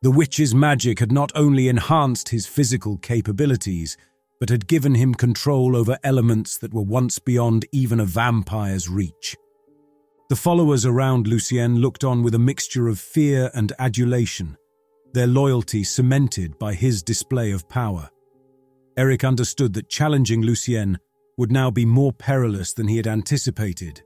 The 0.00 0.12
witch's 0.12 0.54
magic 0.54 1.00
had 1.00 1.10
not 1.10 1.32
only 1.34 1.66
enhanced 1.66 2.28
his 2.28 2.46
physical 2.46 2.98
capabilities, 2.98 3.96
but 4.38 4.48
had 4.48 4.68
given 4.68 4.94
him 4.94 5.12
control 5.12 5.74
over 5.74 5.98
elements 6.04 6.56
that 6.58 6.72
were 6.72 6.82
once 6.82 7.18
beyond 7.18 7.64
even 7.72 7.98
a 7.98 8.04
vampire's 8.04 8.88
reach. 8.88 9.36
The 10.28 10.36
followers 10.36 10.86
around 10.86 11.26
Lucien 11.26 11.78
looked 11.78 12.04
on 12.04 12.22
with 12.22 12.36
a 12.36 12.38
mixture 12.38 12.86
of 12.86 13.00
fear 13.00 13.50
and 13.54 13.72
adulation, 13.80 14.56
their 15.14 15.26
loyalty 15.26 15.82
cemented 15.82 16.56
by 16.60 16.74
his 16.74 17.02
display 17.02 17.50
of 17.50 17.68
power. 17.68 18.08
Eric 18.96 19.24
understood 19.24 19.72
that 19.74 19.88
challenging 19.88 20.42
Lucien 20.42 20.98
would 21.38 21.50
now 21.50 21.72
be 21.72 21.84
more 21.84 22.12
perilous 22.12 22.72
than 22.72 22.86
he 22.86 22.98
had 22.98 23.08
anticipated. 23.08 24.02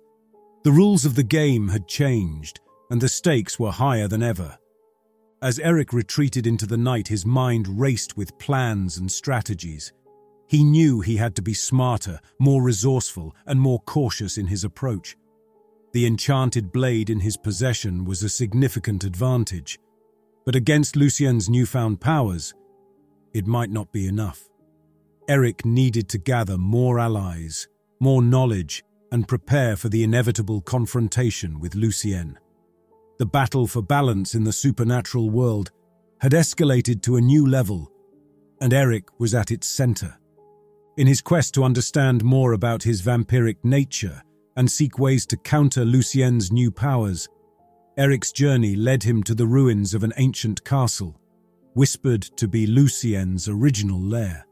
The 0.64 0.72
rules 0.72 1.04
of 1.04 1.16
the 1.16 1.22
game 1.22 1.68
had 1.68 1.86
changed, 1.86 2.60
and 2.90 2.98
the 2.98 3.08
stakes 3.10 3.58
were 3.58 3.72
higher 3.72 4.08
than 4.08 4.22
ever. 4.22 4.56
As 5.42 5.58
Eric 5.58 5.92
retreated 5.92 6.46
into 6.46 6.66
the 6.66 6.76
night, 6.76 7.08
his 7.08 7.26
mind 7.26 7.80
raced 7.80 8.16
with 8.16 8.38
plans 8.38 8.98
and 8.98 9.10
strategies. 9.10 9.92
He 10.46 10.62
knew 10.62 11.00
he 11.00 11.16
had 11.16 11.34
to 11.34 11.42
be 11.42 11.52
smarter, 11.52 12.20
more 12.38 12.62
resourceful, 12.62 13.34
and 13.44 13.60
more 13.60 13.80
cautious 13.80 14.38
in 14.38 14.46
his 14.46 14.62
approach. 14.62 15.16
The 15.92 16.06
enchanted 16.06 16.70
blade 16.70 17.10
in 17.10 17.18
his 17.18 17.36
possession 17.36 18.04
was 18.04 18.22
a 18.22 18.28
significant 18.28 19.02
advantage, 19.02 19.80
but 20.46 20.54
against 20.54 20.94
Lucien's 20.94 21.50
newfound 21.50 22.00
powers, 22.00 22.54
it 23.34 23.46
might 23.46 23.70
not 23.70 23.90
be 23.90 24.06
enough. 24.06 24.48
Eric 25.28 25.64
needed 25.64 26.08
to 26.10 26.18
gather 26.18 26.56
more 26.56 27.00
allies, 27.00 27.66
more 27.98 28.22
knowledge, 28.22 28.84
and 29.10 29.26
prepare 29.26 29.76
for 29.76 29.88
the 29.88 30.04
inevitable 30.04 30.60
confrontation 30.60 31.58
with 31.58 31.74
Lucien. 31.74 32.38
The 33.18 33.26
battle 33.26 33.66
for 33.66 33.82
balance 33.82 34.34
in 34.34 34.44
the 34.44 34.52
supernatural 34.52 35.30
world 35.30 35.70
had 36.20 36.32
escalated 36.32 37.02
to 37.02 37.16
a 37.16 37.20
new 37.20 37.46
level, 37.46 37.90
and 38.60 38.72
Eric 38.72 39.08
was 39.18 39.34
at 39.34 39.50
its 39.50 39.66
center. 39.66 40.16
In 40.96 41.06
his 41.06 41.20
quest 41.20 41.54
to 41.54 41.64
understand 41.64 42.22
more 42.22 42.52
about 42.52 42.82
his 42.82 43.02
vampiric 43.02 43.56
nature 43.64 44.22
and 44.56 44.70
seek 44.70 44.98
ways 44.98 45.26
to 45.26 45.36
counter 45.36 45.84
Lucien's 45.84 46.52
new 46.52 46.70
powers, 46.70 47.28
Eric's 47.96 48.32
journey 48.32 48.76
led 48.76 49.02
him 49.02 49.22
to 49.22 49.34
the 49.34 49.46
ruins 49.46 49.94
of 49.94 50.04
an 50.04 50.12
ancient 50.16 50.64
castle, 50.64 51.20
whispered 51.74 52.22
to 52.22 52.48
be 52.48 52.66
Lucien's 52.66 53.48
original 53.48 54.00
lair. 54.00 54.46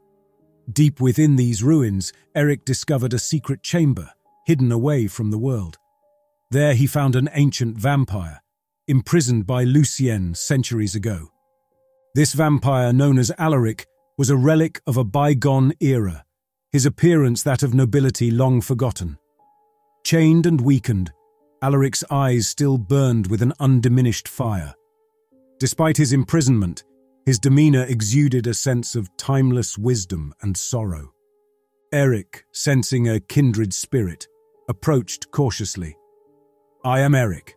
Deep 0.71 0.99
within 0.99 1.35
these 1.35 1.63
ruins, 1.63 2.13
Eric 2.35 2.65
discovered 2.65 3.13
a 3.13 3.19
secret 3.19 3.63
chamber, 3.63 4.09
hidden 4.45 4.71
away 4.71 5.07
from 5.07 5.31
the 5.31 5.37
world. 5.37 5.77
There 6.49 6.73
he 6.73 6.87
found 6.87 7.15
an 7.15 7.29
ancient 7.33 7.77
vampire, 7.77 8.40
imprisoned 8.91 9.47
by 9.47 9.63
Lucien 9.63 10.35
centuries 10.35 10.93
ago. 10.93 11.31
This 12.13 12.33
vampire, 12.33 12.93
known 12.93 13.17
as 13.17 13.31
Alaric, 13.39 13.87
was 14.19 14.29
a 14.29 14.37
relic 14.37 14.81
of 14.85 14.97
a 14.97 15.03
bygone 15.03 15.73
era 15.79 16.25
his 16.71 16.85
appearance 16.85 17.43
that 17.43 17.63
of 17.63 17.73
nobility 17.73 18.31
long 18.31 18.61
forgotten. 18.61 19.17
Chained 20.05 20.45
and 20.45 20.61
weakened, 20.61 21.11
Alaric's 21.61 22.03
eyes 22.09 22.47
still 22.47 22.77
burned 22.77 23.27
with 23.27 23.41
an 23.41 23.51
undiminished 23.59 24.27
fire. 24.27 24.73
Despite 25.59 25.97
his 25.97 26.13
imprisonment, 26.13 26.85
His 27.25 27.37
demeanor 27.37 27.83
exuded 27.83 28.47
a 28.47 28.53
sense 28.53 28.95
of 28.95 29.15
timeless 29.15 29.77
wisdom 29.77 30.33
and 30.41 30.57
sorrow. 30.57 31.13
Eric, 31.93 32.45
sensing 32.51 33.09
a 33.09 33.19
kindred 33.19 33.73
spirit, 33.73 34.27
approached 34.69 35.29
cautiously. 35.31 35.95
I 36.83 37.01
am 37.01 37.13
Eric. 37.13 37.55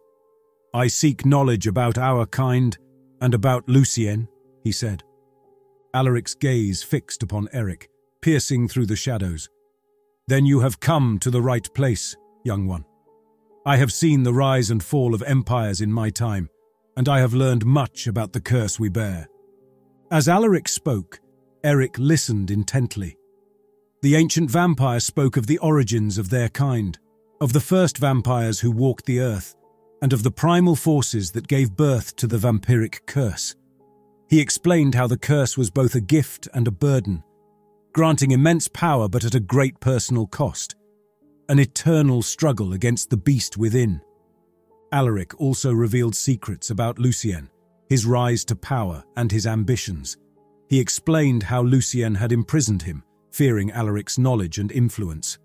I 0.75 0.89
seek 0.89 1.25
knowledge 1.25 1.69
about 1.69 1.99
our 1.99 2.27
kind 2.27 2.77
and 3.21 3.33
about 3.33 3.69
Lucien, 3.69 4.27
he 4.65 4.73
said. 4.73 5.05
Alaric's 5.95 6.35
gaze 6.35 6.83
fixed 6.83 7.23
upon 7.23 7.49
Eric, 7.53 7.89
piercing 8.21 8.67
through 8.67 8.87
the 8.87 8.97
shadows. 8.97 9.49
Then 10.27 10.45
you 10.45 10.59
have 10.61 10.81
come 10.81 11.21
to 11.21 11.31
the 11.31 11.41
right 11.41 11.73
place, 11.75 12.17
young 12.43 12.67
one. 12.67 12.85
I 13.65 13.77
have 13.77 13.93
seen 13.93 14.25
the 14.25 14.35
rise 14.35 14.71
and 14.71 14.83
fall 14.83 15.15
of 15.15 15.23
empires 15.23 15.81
in 15.81 15.93
my 15.93 16.11
time, 16.11 16.51
and 16.97 17.09
I 17.09 17.21
have 17.21 17.35
learned 17.35 17.65
much 17.65 18.09
about 18.09 18.33
the 18.33 18.41
curse 18.41 18.81
we 18.81 18.89
bear. 18.89 19.29
As 20.11 20.29
Alaric 20.29 20.67
spoke, 20.67 21.21
Eric 21.63 21.97
listened 21.99 22.51
intently. 22.51 23.17
The 24.03 24.17
ancient 24.17 24.51
vampire 24.51 25.01
spoke 25.01 25.37
of 25.37 25.47
the 25.47 25.59
origins 25.59 26.19
of 26.19 26.31
their 26.31 26.49
kind, 26.49 26.99
of 27.41 27.53
the 27.53 27.61
first 27.61 27.97
vampires 27.97 28.59
who 28.59 28.73
walked 28.73 29.07
the 29.07 29.21
earth, 29.21 29.55
and 30.03 30.13
of 30.13 30.23
the 30.23 30.31
primal 30.31 30.77
forces 30.77 31.33
that 31.33 31.49
gave 31.49 31.77
birth 31.77 32.15
to 32.17 32.27
the 32.27 32.37
vampiric 32.37 33.07
curse. 33.07 33.55
He 34.29 34.41
explained 34.41 34.95
how 34.95 35.07
the 35.07 35.19
curse 35.19 35.57
was 35.57 35.71
both 35.71 35.95
a 35.95 36.01
gift 36.01 36.49
and 36.55 36.67
a 36.67 36.73
burden, 36.73 37.23
granting 37.93 38.33
immense 38.33 38.69
power 38.69 39.09
but 39.09 39.25
at 39.25 39.35
a 39.35 39.41
great 39.41 39.79
personal 39.81 40.27
cost, 40.27 40.75
an 41.49 41.59
eternal 41.59 42.23
struggle 42.23 42.73
against 42.73 43.11
the 43.11 43.17
beast 43.17 43.57
within. 43.57 44.01
Alaric 44.93 45.41
also 45.41 45.73
revealed 45.73 46.15
secrets 46.15 46.71
about 46.71 46.99
Lucien, 46.99 47.51
his 47.89 48.07
rise 48.07 48.45
to 48.47 48.57
power 48.57 49.05
and 49.17 49.31
his 49.31 49.47
ambitions. 49.47 50.17
He 50.69 50.81
explained 50.81 51.43
how 51.43 51.63
Lucien 51.63 52.15
had 52.15 52.33
imprisoned 52.33 52.83
him, 52.83 53.05
fearing 53.31 53.71
Alaric's 53.71 54.19
knowledge 54.19 54.59
and 54.59 54.73
influence. 54.73 55.39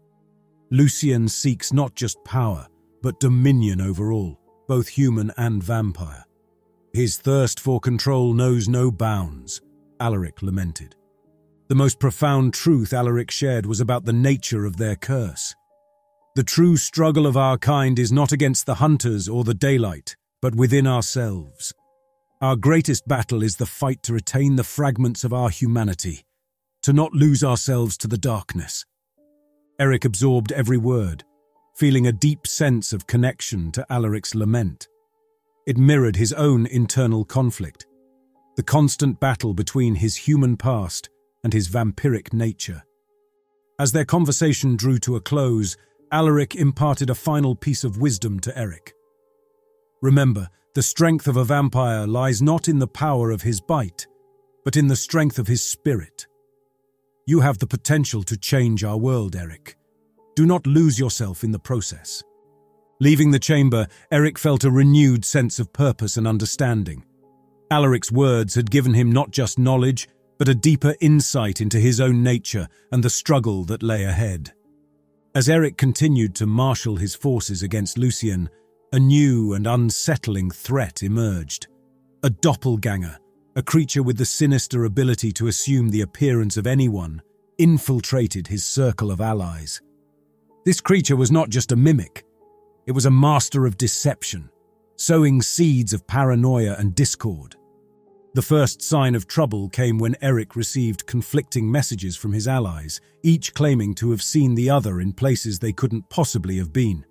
Lucien 0.72 1.28
seeks 1.28 1.74
not 1.74 1.96
just 1.96 2.24
power, 2.24 2.68
but 3.02 3.20
dominion 3.20 3.82
over 3.82 4.12
all, 4.12 4.39
both 4.70 4.88
human 4.88 5.32
and 5.36 5.64
vampire. 5.64 6.24
His 6.94 7.18
thirst 7.18 7.60
for 7.60 7.80
control 7.80 8.36
knows 8.36 8.70
no 8.70 8.92
bounds, 8.92 9.62
Alaric 10.00 10.44
lamented. 10.44 10.96
The 11.70 11.76
most 11.76 12.00
profound 12.00 12.54
truth 12.54 12.94
Alaric 12.94 13.32
shared 13.32 13.66
was 13.66 13.82
about 13.82 14.06
the 14.06 14.14
nature 14.14 14.66
of 14.66 14.78
their 14.78 14.96
curse. 14.96 15.56
The 16.36 16.44
true 16.44 16.78
struggle 16.78 17.26
of 17.26 17.36
our 17.36 17.58
kind 17.58 17.98
is 17.98 18.12
not 18.12 18.32
against 18.32 18.68
the 18.68 18.76
hunters 18.76 19.28
or 19.28 19.44
the 19.44 19.56
daylight, 19.56 20.16
but 20.40 20.54
within 20.54 20.86
ourselves. 20.86 21.74
Our 22.40 22.56
greatest 22.56 23.08
battle 23.08 23.42
is 23.42 23.56
the 23.56 23.66
fight 23.66 24.04
to 24.04 24.14
retain 24.14 24.56
the 24.56 24.64
fragments 24.64 25.24
of 25.24 25.34
our 25.34 25.50
humanity, 25.50 26.24
to 26.84 26.94
not 26.94 27.14
lose 27.14 27.44
ourselves 27.44 27.98
to 27.98 28.08
the 28.08 28.20
darkness. 28.20 28.86
Eric 29.80 30.06
absorbed 30.06 30.52
every 30.52 30.78
word, 30.78 31.24
feeling 31.80 32.08
a 32.08 32.12
deep 32.12 32.46
sense 32.46 32.92
of 32.92 33.08
connection 33.08 33.72
to 33.72 33.86
Alaric's 33.90 34.36
lament. 34.36 34.90
It 35.66 35.78
mirrored 35.78 36.18
his 36.18 36.34
own 36.34 36.66
internal 36.66 37.24
conflict, 37.24 37.86
the 38.58 38.64
constant 38.64 39.22
battle 39.22 39.54
between 39.54 39.96
his 39.96 40.18
human 40.18 40.58
past 40.58 41.10
and 41.42 41.54
his 41.54 41.70
vampiric 41.70 42.34
nature. 42.34 42.84
As 43.80 43.94
their 43.94 44.04
conversation 44.04 44.76
drew 44.76 44.98
to 45.00 45.16
a 45.16 45.22
close, 45.22 45.78
Alaric 46.12 46.54
imparted 46.54 47.10
a 47.10 47.16
final 47.16 47.56
piece 47.56 47.86
of 47.86 47.98
wisdom 47.98 48.42
to 48.42 48.60
Eric. 48.60 48.94
Remember, 50.02 50.50
the 50.76 50.84
strength 50.84 51.28
of 51.28 51.38
a 51.38 51.46
vampire 51.46 52.06
lies 52.06 52.42
not 52.42 52.68
in 52.68 52.80
the 52.80 52.88
power 52.88 53.32
of 53.32 53.44
his 53.44 53.62
bite, 53.62 54.06
but 54.66 54.76
in 54.76 54.88
the 54.88 54.98
strength 54.98 55.40
of 55.40 55.48
his 55.48 55.64
spirit. 55.64 56.28
You 57.26 57.40
have 57.40 57.60
the 57.60 57.68
potential 57.68 58.24
to 58.24 58.36
change 58.36 58.84
our 58.84 58.98
world, 58.98 59.34
Eric. 59.34 59.78
Do 60.40 60.46
not 60.46 60.66
lose 60.66 60.98
yourself 60.98 61.44
in 61.44 61.52
the 61.52 61.60
process. 61.60 62.24
Leaving 63.02 63.30
the 63.30 63.40
chamber, 63.40 63.86
Eric 64.10 64.40
felt 64.40 64.64
a 64.64 64.72
renewed 64.72 65.26
sense 65.26 65.60
of 65.60 65.74
purpose 65.74 66.16
and 66.16 66.26
understanding. 66.26 67.04
Alaric's 67.70 68.10
words 68.10 68.56
had 68.56 68.72
given 68.72 68.94
him 68.94 69.12
not 69.12 69.32
just 69.32 69.60
knowledge, 69.60 70.08
but 70.38 70.48
a 70.48 70.56
deeper 70.56 70.96
insight 71.02 71.60
into 71.60 71.78
his 71.78 72.00
own 72.00 72.24
nature 72.24 72.70
and 72.94 73.04
the 73.04 73.10
struggle 73.10 73.66
that 73.66 73.84
lay 73.84 74.06
ahead. 74.06 74.54
As 75.36 75.50
Eric 75.50 75.76
continued 75.76 76.36
to 76.36 76.46
marshal 76.46 76.96
his 76.96 77.16
forces 77.16 77.62
against 77.62 77.98
Lucien, 77.98 78.50
a 78.94 78.98
new 78.98 79.52
and 79.56 79.68
unsettling 79.68 80.52
threat 80.52 81.04
emerged. 81.04 81.68
A 82.24 82.30
doppelganger, 82.30 83.18
a 83.58 83.62
creature 83.62 84.04
with 84.04 84.18
the 84.18 84.24
sinister 84.24 84.86
ability 84.86 85.34
to 85.34 85.48
assume 85.48 85.90
the 85.90 86.00
appearance 86.00 86.56
of 86.56 86.66
anyone, 86.66 87.22
infiltrated 87.58 88.48
his 88.48 88.64
circle 88.64 89.12
of 89.12 89.20
allies. 89.20 89.82
This 90.66 90.82
creature 90.82 91.16
was 91.16 91.32
not 91.32 91.50
just 91.50 91.72
a 91.72 91.76
mimic, 91.76 92.26
it 92.86 92.92
was 92.92 93.06
a 93.06 93.12
master 93.12 93.66
of 93.66 93.78
deception, 93.78 94.50
sowing 94.98 95.42
seeds 95.42 95.94
of 95.94 96.06
paranoia 96.08 96.76
and 96.78 96.96
discord. 96.96 97.56
The 98.34 98.42
first 98.42 98.82
sign 98.82 99.16
of 99.16 99.28
trouble 99.28 99.70
came 99.70 99.98
when 99.98 100.16
Eric 100.22 100.56
received 100.56 101.08
conflicting 101.08 101.72
messages 101.72 102.16
from 102.16 102.34
his 102.34 102.48
allies, 102.48 103.02
each 103.24 103.54
claiming 103.54 103.96
to 103.96 104.12
have 104.12 104.22
seen 104.22 104.54
the 104.54 104.70
other 104.70 105.02
in 105.02 105.14
places 105.14 105.60
they 105.60 105.74
couldn't 105.74 106.10
possibly 106.10 106.58
have 106.58 106.74
been. 106.74 107.06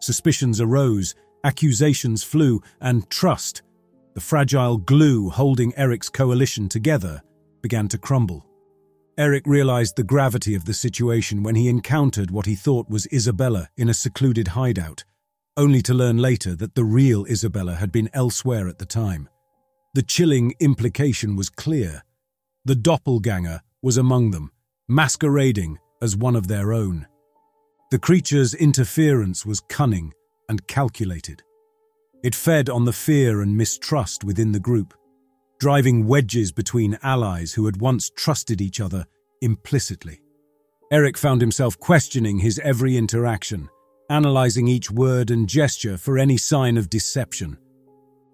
Suspicions 0.00 0.60
arose, 0.60 1.14
accusations 1.44 2.22
flew, 2.22 2.60
and 2.80 3.08
trust, 3.10 3.62
the 4.14 4.20
fragile 4.20 4.76
glue 4.76 5.30
holding 5.30 5.74
Eric's 5.76 6.08
coalition 6.08 6.68
together, 6.68 7.22
began 7.62 7.88
to 7.88 7.98
crumble. 7.98 8.46
Eric 9.18 9.46
realized 9.46 9.96
the 9.96 10.04
gravity 10.04 10.54
of 10.54 10.64
the 10.64 10.72
situation 10.72 11.42
when 11.42 11.54
he 11.54 11.68
encountered 11.68 12.30
what 12.30 12.46
he 12.46 12.54
thought 12.54 12.88
was 12.88 13.06
Isabella 13.12 13.68
in 13.76 13.90
a 13.90 13.94
secluded 13.94 14.48
hideout, 14.48 15.04
only 15.56 15.82
to 15.82 15.92
learn 15.92 16.16
later 16.16 16.56
that 16.56 16.74
the 16.74 16.84
real 16.84 17.26
Isabella 17.26 17.74
had 17.74 17.92
been 17.92 18.08
elsewhere 18.14 18.68
at 18.68 18.78
the 18.78 18.86
time. 18.86 19.28
The 19.94 20.02
chilling 20.02 20.54
implication 20.60 21.36
was 21.36 21.50
clear. 21.50 22.02
The 22.64 22.74
doppelganger 22.74 23.60
was 23.82 23.98
among 23.98 24.30
them, 24.30 24.50
masquerading 24.88 25.78
as 26.00 26.16
one 26.16 26.34
of 26.34 26.48
their 26.48 26.72
own. 26.72 27.06
The 27.90 27.98
creature's 27.98 28.54
interference 28.54 29.44
was 29.44 29.60
cunning 29.60 30.14
and 30.48 30.66
calculated. 30.66 31.42
It 32.24 32.34
fed 32.34 32.70
on 32.70 32.86
the 32.86 32.92
fear 32.94 33.42
and 33.42 33.58
mistrust 33.58 34.24
within 34.24 34.52
the 34.52 34.60
group, 34.60 34.94
driving 35.62 36.08
wedges 36.08 36.50
between 36.50 36.98
allies 37.04 37.52
who 37.52 37.66
had 37.66 37.80
once 37.80 38.10
trusted 38.10 38.60
each 38.60 38.80
other 38.80 39.06
implicitly. 39.42 40.20
Eric 40.90 41.16
found 41.16 41.40
himself 41.40 41.78
questioning 41.78 42.40
his 42.40 42.58
every 42.64 42.96
interaction, 42.96 43.68
analyzing 44.10 44.66
each 44.66 44.90
word 44.90 45.30
and 45.30 45.48
gesture 45.48 45.96
for 45.96 46.18
any 46.18 46.36
sign 46.36 46.76
of 46.76 46.90
deception. 46.90 47.56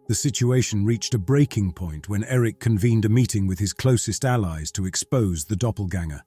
The 0.08 0.14
situation 0.14 0.86
reached 0.86 1.12
a 1.12 1.18
breaking 1.18 1.72
point 1.74 2.08
when 2.08 2.24
Eric 2.24 2.60
convened 2.60 3.04
a 3.04 3.10
meeting 3.10 3.46
with 3.46 3.58
his 3.58 3.74
closest 3.74 4.24
allies 4.24 4.72
to 4.72 4.86
expose 4.86 5.44
the 5.44 5.56
doppelganger. 5.56 6.22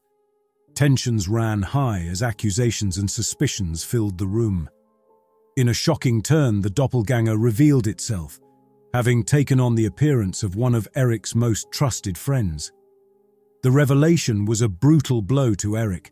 Tensions 0.76 1.28
ran 1.28 1.64
high 1.64 2.06
as 2.12 2.22
accusations 2.22 3.00
and 3.00 3.10
suspicions 3.10 3.84
filled 3.84 4.20
the 4.20 4.28
room. 4.28 4.70
In 5.58 5.70
a 5.70 5.74
shocking 5.74 6.22
turn, 6.22 6.62
the 6.62 6.70
doppelganger 6.70 7.38
revealed 7.40 7.88
itself, 7.88 8.40
having 8.94 9.24
taken 9.24 9.60
on 9.60 9.76
the 9.76 9.86
appearance 9.86 10.44
of 10.44 10.56
one 10.56 10.76
of 10.76 10.88
Eric's 10.96 11.34
most 11.34 11.72
trusted 11.72 12.18
friends. 12.18 12.72
The 13.64 13.72
revelation 13.72 14.46
was 14.46 14.62
a 14.62 14.70
brutal 14.70 15.22
blow 15.22 15.54
to 15.56 15.78
Eric, 15.78 16.12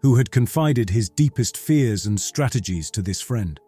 who 0.00 0.16
had 0.16 0.30
confided 0.30 0.90
his 0.90 1.10
deepest 1.10 1.56
fears 1.56 2.06
and 2.06 2.20
strategies 2.20 2.90
to 2.92 3.02
this 3.02 3.20
friend. 3.20 3.60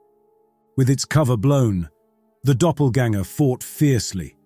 With 0.76 0.90
its 0.90 1.04
cover 1.04 1.36
blown, 1.36 1.88
the 2.44 2.54
doppelganger 2.54 3.24
fought 3.24 3.62
fiercely, 3.62 4.36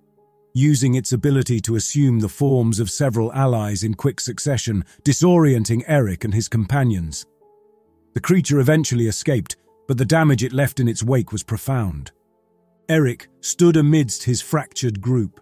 using 0.55 0.95
its 0.95 1.13
ability 1.13 1.61
to 1.61 1.77
assume 1.77 2.21
the 2.21 2.29
forms 2.29 2.81
of 2.81 2.91
several 2.91 3.33
allies 3.33 3.85
in 3.85 3.95
quick 3.95 4.19
succession, 4.21 4.85
disorienting 5.05 5.85
Eric 5.87 6.25
and 6.25 6.35
his 6.35 6.49
companions. 6.49 7.27
The 8.15 8.21
creature 8.21 8.59
eventually 8.59 9.07
escaped, 9.07 9.57
but 9.87 9.99
the 9.99 10.05
damage 10.05 10.43
it 10.43 10.53
left 10.53 10.81
in 10.81 10.89
its 10.89 11.03
wake 11.03 11.31
was 11.31 11.43
profound. 11.43 12.11
Eric 12.91 13.29
stood 13.41 13.77
amidst 13.77 14.25
his 14.25 14.43
fractured 14.43 15.01
group, 15.01 15.41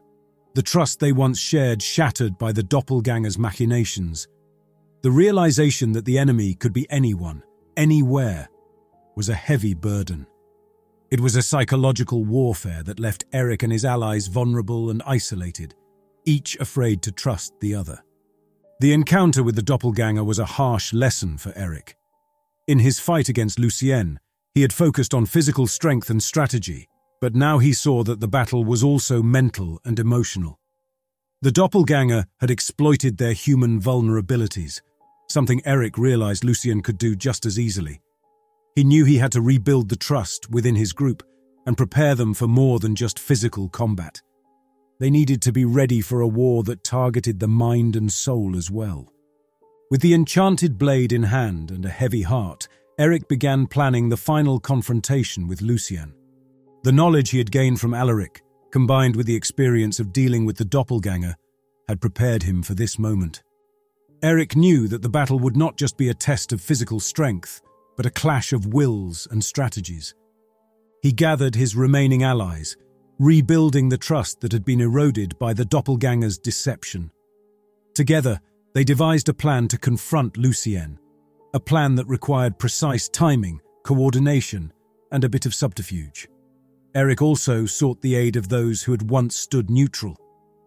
the 0.55 0.61
trust 0.61 1.01
they 1.01 1.13
once 1.13 1.39
shared 1.39 1.81
shattered 1.81 2.37
by 2.37 2.53
the 2.53 2.63
doppelganger's 2.63 3.39
machinations. 3.39 4.29
The 5.01 5.11
realization 5.11 5.93
that 5.93 6.05
the 6.05 6.19
enemy 6.19 6.53
could 6.53 6.75
be 6.75 6.87
anyone, 6.91 7.43
anywhere, 7.75 8.51
was 9.17 9.31
a 9.31 9.35
heavy 9.35 9.73
burden. 9.73 10.27
It 11.11 11.21
was 11.23 11.37
a 11.37 11.43
psychological 11.43 12.23
warfare 12.23 12.83
that 12.83 13.01
left 13.01 13.25
Eric 13.33 13.63
and 13.63 13.73
his 13.73 13.87
allies 13.87 14.27
vulnerable 14.27 14.91
and 14.91 15.03
isolated, 15.07 15.75
each 16.27 16.55
afraid 16.61 17.01
to 17.01 17.13
trust 17.13 17.55
the 17.61 17.75
other. 17.75 18.05
The 18.81 18.93
encounter 18.93 19.43
with 19.43 19.57
the 19.57 19.63
doppelganger 19.63 20.23
was 20.23 20.39
a 20.39 20.45
harsh 20.45 20.93
lesson 20.93 21.39
for 21.39 21.55
Eric. 21.57 21.97
In 22.67 22.81
his 22.81 23.01
fight 23.01 23.31
against 23.31 23.59
Lucien, 23.59 24.21
he 24.55 24.61
had 24.61 24.75
focused 24.75 25.15
on 25.15 25.25
physical 25.25 25.67
strength 25.67 26.11
and 26.11 26.23
strategy, 26.23 26.91
but 27.21 27.35
now 27.35 27.59
he 27.59 27.73
saw 27.73 28.03
that 28.05 28.21
the 28.21 28.29
battle 28.29 28.65
was 28.65 28.83
also 28.83 29.23
mental 29.23 29.81
and 29.85 29.99
emotional. 29.99 30.59
The 31.43 31.53
doppelganger 31.53 32.27
had 32.41 32.51
exploited 32.51 33.17
their 33.17 33.33
human 33.33 33.81
vulnerabilities, 33.81 34.81
something 35.29 35.63
Eric 35.65 35.97
realized 35.99 36.45
Lucien 36.45 36.83
could 36.83 36.99
do 36.99 37.15
just 37.15 37.47
as 37.47 37.59
easily. 37.59 38.01
He 38.75 38.85
knew 38.85 39.05
he 39.05 39.19
had 39.19 39.33
to 39.33 39.41
rebuild 39.41 39.89
the 39.89 39.97
trust 39.97 40.51
within 40.51 40.75
his 40.75 40.93
group 40.93 41.23
and 41.67 41.77
prepare 41.77 42.15
them 42.15 42.35
for 42.35 42.47
more 42.47 42.79
than 42.79 42.95
just 42.95 43.19
physical 43.19 43.69
combat. 43.69 44.21
They 45.01 45.11
needed 45.11 45.43
to 45.43 45.53
be 45.53 45.65
ready 45.65 46.01
for 46.01 46.21
a 46.21 46.29
war 46.29 46.63
that 46.65 46.83
targeted 46.83 47.39
the 47.39 47.49
mind 47.49 47.95
and 47.95 48.13
soul 48.13 48.57
as 48.57 48.71
well. 48.71 49.13
With 49.91 50.01
the 50.01 50.15
enchanted 50.15 50.77
blade 50.77 51.13
in 51.13 51.23
hand 51.23 51.71
and 51.71 51.85
a 51.85 51.89
heavy 51.91 52.23
heart, 52.23 52.69
Eric 52.99 53.29
began 53.29 53.67
planning 53.67 54.09
the 54.09 54.17
final 54.17 54.59
confrontation 54.59 55.47
with 55.47 55.63
Lucien. 55.63 56.15
The 56.83 56.93
knowledge 56.93 57.31
he 57.31 57.39
had 57.39 57.51
gained 57.51 57.81
from 57.81 57.95
Alaric 57.95 58.43
combined 58.71 59.17
with 59.17 59.27
the 59.27 59.35
experience 59.35 59.99
of 60.01 60.13
dealing 60.13 60.45
with 60.45 60.57
the 60.57 60.65
doppelganger, 60.65 61.37
had 61.89 62.01
prepared 62.01 62.43
him 62.43 62.63
for 62.63 62.75
this 62.75 62.99
moment. 62.99 63.43
Eric 64.23 64.57
knew 64.57 64.89
that 64.89 65.03
the 65.03 65.09
battle 65.09 65.39
would 65.39 65.57
not 65.57 65.77
just 65.77 65.97
be 65.97 66.09
a 66.09 66.15
test 66.15 66.53
of 66.53 66.61
physical 66.61 67.01
strength, 67.01 67.63
but 67.97 68.07
a 68.07 68.11
clash 68.11 68.53
of 68.53 68.67
wills 68.67 69.27
and 69.31 69.43
strategies. 69.43 70.15
He 71.03 71.13
gathered 71.13 71.55
his 71.55 71.77
remaining 71.77 72.25
allies, 72.25 72.77
rebuilding 73.19 73.89
the 73.89 73.99
trust 73.99 74.41
that 74.41 74.53
had 74.53 74.65
been 74.65 74.81
eroded 74.81 75.39
by 75.39 75.53
the 75.55 75.65
doppelganger's 75.65 76.39
deception. 76.39 77.11
Together, 77.95 78.41
they 78.75 78.85
devised 78.85 79.29
a 79.29 79.35
plan 79.35 79.67
to 79.69 79.79
confront 79.79 80.37
Lucien, 80.37 80.99
a 81.55 81.61
plan 81.61 81.95
that 81.95 82.07
required 82.07 82.59
precise 82.59 83.09
timing, 83.09 83.61
coordination, 83.83 84.73
and 85.11 85.25
a 85.25 85.29
bit 85.29 85.47
of 85.47 85.55
subterfuge. 85.55 86.29
Eric 86.95 87.23
also 87.23 87.67
sought 87.67 88.01
the 88.01 88.15
aid 88.15 88.37
of 88.37 88.49
those 88.49 88.83
who 88.83 88.93
had 88.93 89.11
once 89.11 89.37
stood 89.37 89.71
neutral, 89.71 90.17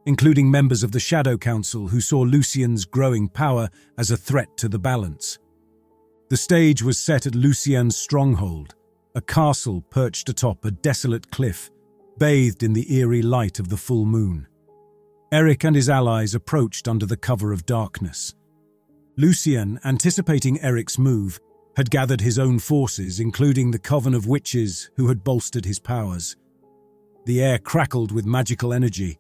including 0.06 0.50
members 0.50 0.84
of 0.84 0.92
the 0.92 1.00
Shadow 1.00 1.38
Council 1.38 1.88
who 1.88 2.02
saw 2.02 2.22
Lucien's 2.22 2.86
growing 2.86 3.28
power 3.28 3.70
as 3.98 4.12
a 4.12 4.18
threat 4.18 4.56
to 4.58 4.70
the 4.70 4.80
balance. 4.80 5.40
The 6.30 6.38
stage 6.38 6.82
was 6.82 6.98
set 6.98 7.26
at 7.26 7.36
Lucien's 7.36 7.98
stronghold, 7.98 8.76
a 9.16 9.22
castle 9.22 9.82
perched 9.90 10.30
atop 10.30 10.64
a 10.64 10.72
desolate 10.72 11.30
cliff, 11.32 11.70
bathed 12.18 12.64
in 12.64 12.74
the 12.74 12.94
eerie 12.96 13.22
light 13.22 13.60
of 13.60 13.70
the 13.70 13.78
full 13.78 14.06
moon. 14.06 14.48
Eric 15.32 15.64
and 15.64 15.76
his 15.76 15.90
allies 15.90 16.36
approached 16.36 16.88
under 16.88 17.06
the 17.06 17.18
cover 17.18 17.52
of 17.52 17.66
darkness. 17.66 18.36
Lucien, 19.18 19.80
anticipating 19.84 20.62
Eric's 20.62 20.98
move, 20.98 21.40
had 21.76 21.90
gathered 21.90 22.22
his 22.22 22.38
own 22.38 22.60
forces, 22.60 23.20
including 23.20 23.72
the 23.72 23.80
coven 23.80 24.14
of 24.14 24.28
witches 24.28 24.90
who 24.98 25.08
had 25.08 25.24
bolstered 25.24 25.66
his 25.66 25.80
powers. 25.80 26.36
The 27.26 27.42
air 27.42 27.60
crackled 27.60 28.12
with 28.12 28.26
magical 28.26 28.74
energy, 28.74 29.20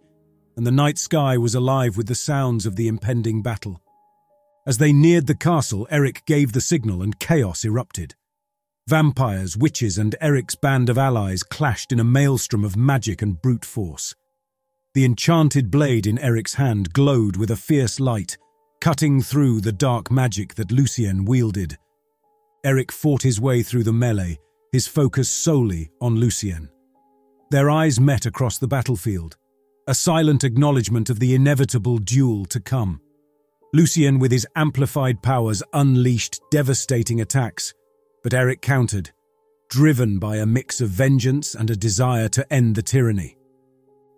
and 0.57 0.65
the 0.65 0.71
night 0.71 0.97
sky 0.97 1.37
was 1.37 1.55
alive 1.55 1.97
with 1.97 2.07
the 2.07 2.15
sounds 2.15 2.65
of 2.65 2.75
the 2.75 2.87
impending 2.87 3.41
battle. 3.41 3.81
As 4.65 4.77
they 4.77 4.93
neared 4.93 5.27
the 5.27 5.35
castle, 5.35 5.87
Eric 5.89 6.23
gave 6.25 6.51
the 6.51 6.61
signal 6.61 7.01
and 7.01 7.19
chaos 7.19 7.63
erupted. 7.63 8.15
Vampires, 8.87 9.55
witches, 9.55 9.97
and 9.97 10.15
Eric's 10.19 10.55
band 10.55 10.89
of 10.89 10.97
allies 10.97 11.43
clashed 11.43 11.91
in 11.91 11.99
a 11.99 12.03
maelstrom 12.03 12.65
of 12.65 12.75
magic 12.75 13.21
and 13.21 13.41
brute 13.41 13.65
force. 13.65 14.15
The 14.93 15.05
enchanted 15.05 15.71
blade 15.71 16.05
in 16.05 16.19
Eric's 16.19 16.55
hand 16.55 16.91
glowed 16.91 17.37
with 17.37 17.49
a 17.49 17.55
fierce 17.55 17.99
light, 17.99 18.37
cutting 18.81 19.21
through 19.21 19.61
the 19.61 19.71
dark 19.71 20.11
magic 20.11 20.55
that 20.55 20.71
Lucien 20.71 21.23
wielded. 21.23 21.77
Eric 22.63 22.91
fought 22.91 23.23
his 23.23 23.41
way 23.41 23.63
through 23.63 23.83
the 23.83 23.93
melee, 23.93 24.39
his 24.71 24.87
focus 24.87 25.29
solely 25.29 25.89
on 25.99 26.15
Lucien. 26.15 26.69
Their 27.49 27.69
eyes 27.69 27.99
met 27.99 28.25
across 28.25 28.59
the 28.59 28.67
battlefield, 28.67 29.35
a 29.87 29.95
silent 29.95 30.43
acknowledgement 30.43 31.09
of 31.09 31.19
the 31.19 31.33
inevitable 31.33 31.97
duel 31.97 32.45
to 32.45 32.59
come. 32.59 33.01
Lucien, 33.73 34.19
with 34.19 34.31
his 34.31 34.45
amplified 34.55 35.23
powers, 35.23 35.63
unleashed 35.73 36.39
devastating 36.51 37.19
attacks, 37.19 37.73
but 38.23 38.33
Eric 38.33 38.61
countered, 38.61 39.09
driven 39.69 40.19
by 40.19 40.37
a 40.37 40.45
mix 40.45 40.81
of 40.81 40.89
vengeance 40.89 41.55
and 41.55 41.69
a 41.69 41.75
desire 41.75 42.29
to 42.29 42.53
end 42.53 42.75
the 42.75 42.83
tyranny. 42.83 43.37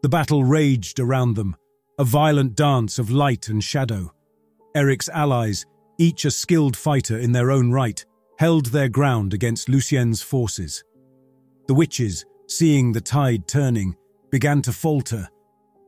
The 0.02 0.10
battle 0.10 0.44
raged 0.44 1.00
around 1.00 1.36
them, 1.36 1.56
a 1.98 2.04
violent 2.04 2.56
dance 2.56 3.00
of 3.00 3.10
light 3.10 3.48
and 3.48 3.64
shadow. 3.64 4.14
Eric's 4.76 5.08
allies, 5.08 5.66
each 5.98 6.26
a 6.26 6.32
skilled 6.32 6.76
fighter 6.76 7.18
in 7.18 7.32
their 7.32 7.52
own 7.52 7.72
right, 7.72 8.04
held 8.39 8.67
their 8.67 8.89
ground 8.89 9.34
against 9.34 9.69
Lucien's 9.69 10.21
forces. 10.21 10.84
The 11.67 11.73
witches, 11.73 12.25
seeing 12.47 12.91
the 12.91 13.01
tide 13.01 13.47
turning, 13.47 13.95
began 14.31 14.61
to 14.63 14.71
falter, 14.71 15.29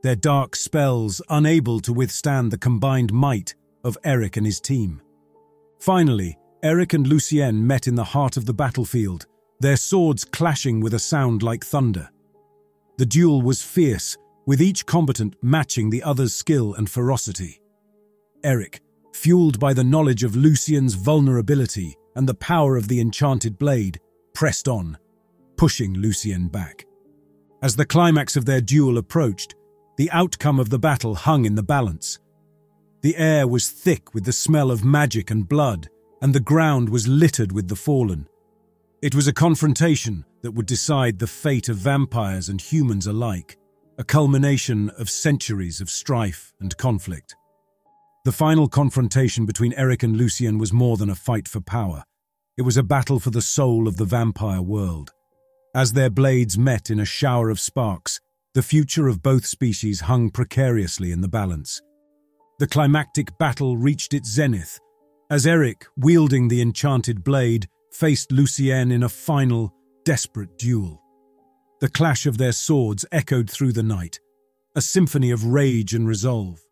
their 0.02 0.16
dark 0.16 0.54
spells 0.54 1.20
unable 1.30 1.80
to 1.80 1.92
withstand 1.92 2.50
the 2.52 2.58
combined 2.58 3.12
might 3.12 3.54
of 3.82 3.98
Eric 4.04 4.36
and 4.36 4.46
his 4.46 4.60
team. 4.60 5.00
Finally, 5.80 6.38
Eric 6.62 6.92
and 6.92 7.06
Lucien 7.06 7.66
met 7.66 7.86
in 7.86 7.94
the 7.94 8.04
heart 8.04 8.36
of 8.36 8.46
the 8.46 8.54
battlefield, 8.54 9.26
their 9.60 9.76
swords 9.76 10.24
clashing 10.24 10.80
with 10.80 10.94
a 10.94 10.98
sound 10.98 11.42
like 11.42 11.64
thunder. 11.64 12.08
The 12.98 13.06
duel 13.06 13.42
was 13.42 13.62
fierce, 13.62 14.16
with 14.46 14.62
each 14.62 14.86
combatant 14.86 15.34
matching 15.42 15.90
the 15.90 16.02
other's 16.02 16.34
skill 16.34 16.74
and 16.74 16.88
ferocity. 16.88 17.60
Eric, 18.44 18.80
fueled 19.12 19.58
by 19.58 19.74
the 19.74 19.84
knowledge 19.84 20.22
of 20.22 20.36
Lucien's 20.36 20.94
vulnerability, 20.94 21.96
and 22.16 22.28
the 22.28 22.34
power 22.34 22.76
of 22.76 22.88
the 22.88 23.00
enchanted 23.00 23.58
blade 23.58 24.00
pressed 24.34 24.66
on, 24.66 24.98
pushing 25.56 25.94
Lucien 25.94 26.48
back. 26.48 26.86
As 27.62 27.76
the 27.76 27.86
climax 27.86 28.36
of 28.36 28.44
their 28.44 28.60
duel 28.60 28.98
approached, 28.98 29.54
the 29.96 30.10
outcome 30.10 30.58
of 30.58 30.70
the 30.70 30.78
battle 30.78 31.14
hung 31.14 31.44
in 31.44 31.54
the 31.54 31.62
balance. 31.62 32.18
The 33.02 33.16
air 33.16 33.46
was 33.46 33.70
thick 33.70 34.14
with 34.14 34.24
the 34.24 34.32
smell 34.32 34.70
of 34.70 34.84
magic 34.84 35.30
and 35.30 35.48
blood, 35.48 35.88
and 36.20 36.34
the 36.34 36.40
ground 36.40 36.88
was 36.88 37.06
littered 37.06 37.52
with 37.52 37.68
the 37.68 37.76
fallen. 37.76 38.28
It 39.02 39.14
was 39.14 39.28
a 39.28 39.32
confrontation 39.32 40.24
that 40.42 40.52
would 40.52 40.66
decide 40.66 41.18
the 41.18 41.26
fate 41.26 41.68
of 41.68 41.76
vampires 41.76 42.48
and 42.48 42.60
humans 42.60 43.06
alike, 43.06 43.58
a 43.98 44.04
culmination 44.04 44.90
of 44.98 45.08
centuries 45.08 45.80
of 45.80 45.90
strife 45.90 46.54
and 46.60 46.76
conflict. 46.76 47.36
The 48.26 48.32
final 48.32 48.66
confrontation 48.66 49.46
between 49.46 49.72
Eric 49.74 50.02
and 50.02 50.16
Lucien 50.16 50.58
was 50.58 50.72
more 50.72 50.96
than 50.96 51.10
a 51.10 51.14
fight 51.14 51.46
for 51.46 51.60
power. 51.60 52.02
It 52.56 52.62
was 52.62 52.76
a 52.76 52.82
battle 52.82 53.20
for 53.20 53.30
the 53.30 53.40
soul 53.40 53.86
of 53.86 53.98
the 53.98 54.04
vampire 54.04 54.60
world. 54.60 55.12
As 55.76 55.92
their 55.92 56.10
blades 56.10 56.58
met 56.58 56.90
in 56.90 56.98
a 56.98 57.04
shower 57.04 57.50
of 57.50 57.60
sparks, 57.60 58.18
the 58.52 58.64
future 58.64 59.06
of 59.06 59.22
both 59.22 59.46
species 59.46 60.00
hung 60.00 60.30
precariously 60.30 61.12
in 61.12 61.20
the 61.20 61.28
balance. 61.28 61.80
The 62.58 62.66
climactic 62.66 63.38
battle 63.38 63.76
reached 63.76 64.12
its 64.12 64.28
zenith 64.28 64.80
as 65.30 65.46
Eric, 65.46 65.86
wielding 65.96 66.48
the 66.48 66.60
enchanted 66.60 67.22
blade, 67.22 67.68
faced 67.92 68.32
Lucien 68.32 68.90
in 68.90 69.04
a 69.04 69.08
final, 69.08 69.72
desperate 70.04 70.58
duel. 70.58 71.00
The 71.80 71.90
clash 71.90 72.26
of 72.26 72.38
their 72.38 72.50
swords 72.50 73.06
echoed 73.12 73.48
through 73.48 73.74
the 73.74 73.84
night, 73.84 74.18
a 74.74 74.80
symphony 74.80 75.30
of 75.30 75.44
rage 75.44 75.94
and 75.94 76.08
resolve. 76.08 76.65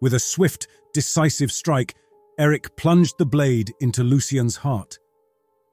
With 0.00 0.14
a 0.14 0.18
swift, 0.18 0.68
decisive 0.92 1.50
strike, 1.50 1.94
Eric 2.38 2.76
plunged 2.76 3.18
the 3.18 3.26
blade 3.26 3.72
into 3.80 4.04
Lucien's 4.04 4.56
heart. 4.56 4.98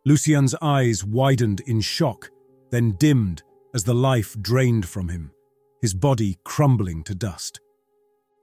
Lucien's 0.05 0.55
eyes 0.61 1.03
widened 1.03 1.61
in 1.61 1.81
shock, 1.81 2.29
then 2.71 2.91
dimmed 2.91 3.43
as 3.73 3.83
the 3.83 3.93
life 3.93 4.35
drained 4.41 4.85
from 4.85 5.09
him, 5.09 5.31
his 5.81 5.93
body 5.93 6.37
crumbling 6.43 7.03
to 7.03 7.15
dust. 7.15 7.59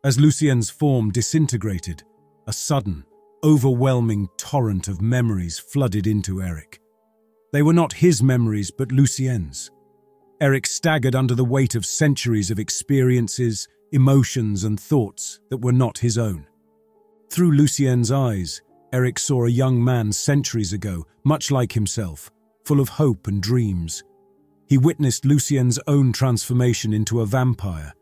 As 0.04 0.18
Lucien's 0.18 0.70
form 0.70 1.10
disintegrated, 1.10 2.02
a 2.46 2.52
sudden, 2.52 3.04
overwhelming 3.44 4.28
torrent 4.36 4.88
of 4.88 5.00
memories 5.00 5.58
flooded 5.58 6.06
into 6.06 6.42
Eric. 6.42 6.80
They 7.52 7.62
were 7.62 7.72
not 7.72 7.94
his 7.94 8.22
memories, 8.22 8.70
but 8.70 8.92
Lucien's. 8.92 9.70
Eric 10.40 10.66
staggered 10.66 11.14
under 11.14 11.34
the 11.34 11.44
weight 11.44 11.74
of 11.74 11.84
centuries 11.84 12.50
of 12.50 12.58
experiences, 12.58 13.68
emotions, 13.92 14.64
and 14.64 14.78
thoughts 14.78 15.40
that 15.50 15.58
were 15.58 15.72
not 15.72 15.98
his 15.98 16.18
own. 16.18 16.46
Through 17.30 17.52
Lucien's 17.52 18.10
eyes, 18.10 18.62
Eric 18.92 19.18
saw 19.18 19.44
a 19.44 19.50
young 19.50 19.82
man 19.82 20.12
centuries 20.12 20.72
ago, 20.72 21.06
much 21.24 21.50
like 21.50 21.72
himself, 21.72 22.30
full 22.64 22.80
of 22.80 22.88
hope 22.88 23.26
and 23.26 23.42
dreams. 23.42 24.02
He 24.66 24.78
witnessed 24.78 25.24
Lucien's 25.24 25.78
own 25.86 26.12
transformation 26.12 26.92
into 26.92 27.20
a 27.20 27.26
vampire, 27.26 27.94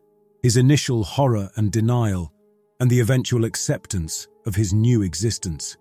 his 0.42 0.56
initial 0.56 1.04
horror 1.04 1.50
and 1.56 1.70
denial, 1.72 2.32
and 2.80 2.90
the 2.90 3.00
eventual 3.00 3.44
acceptance 3.44 4.28
of 4.46 4.54
his 4.54 4.72
new 4.72 5.02
existence. 5.02 5.76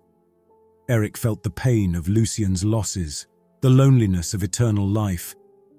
Eric 0.88 1.16
felt 1.16 1.42
the 1.42 1.50
pain 1.50 1.94
of 1.94 2.08
Lucien's 2.08 2.64
losses, 2.64 3.26
the 3.60 3.70
loneliness 3.70 4.34
of 4.34 4.42
eternal 4.42 4.86
life, 4.86 5.34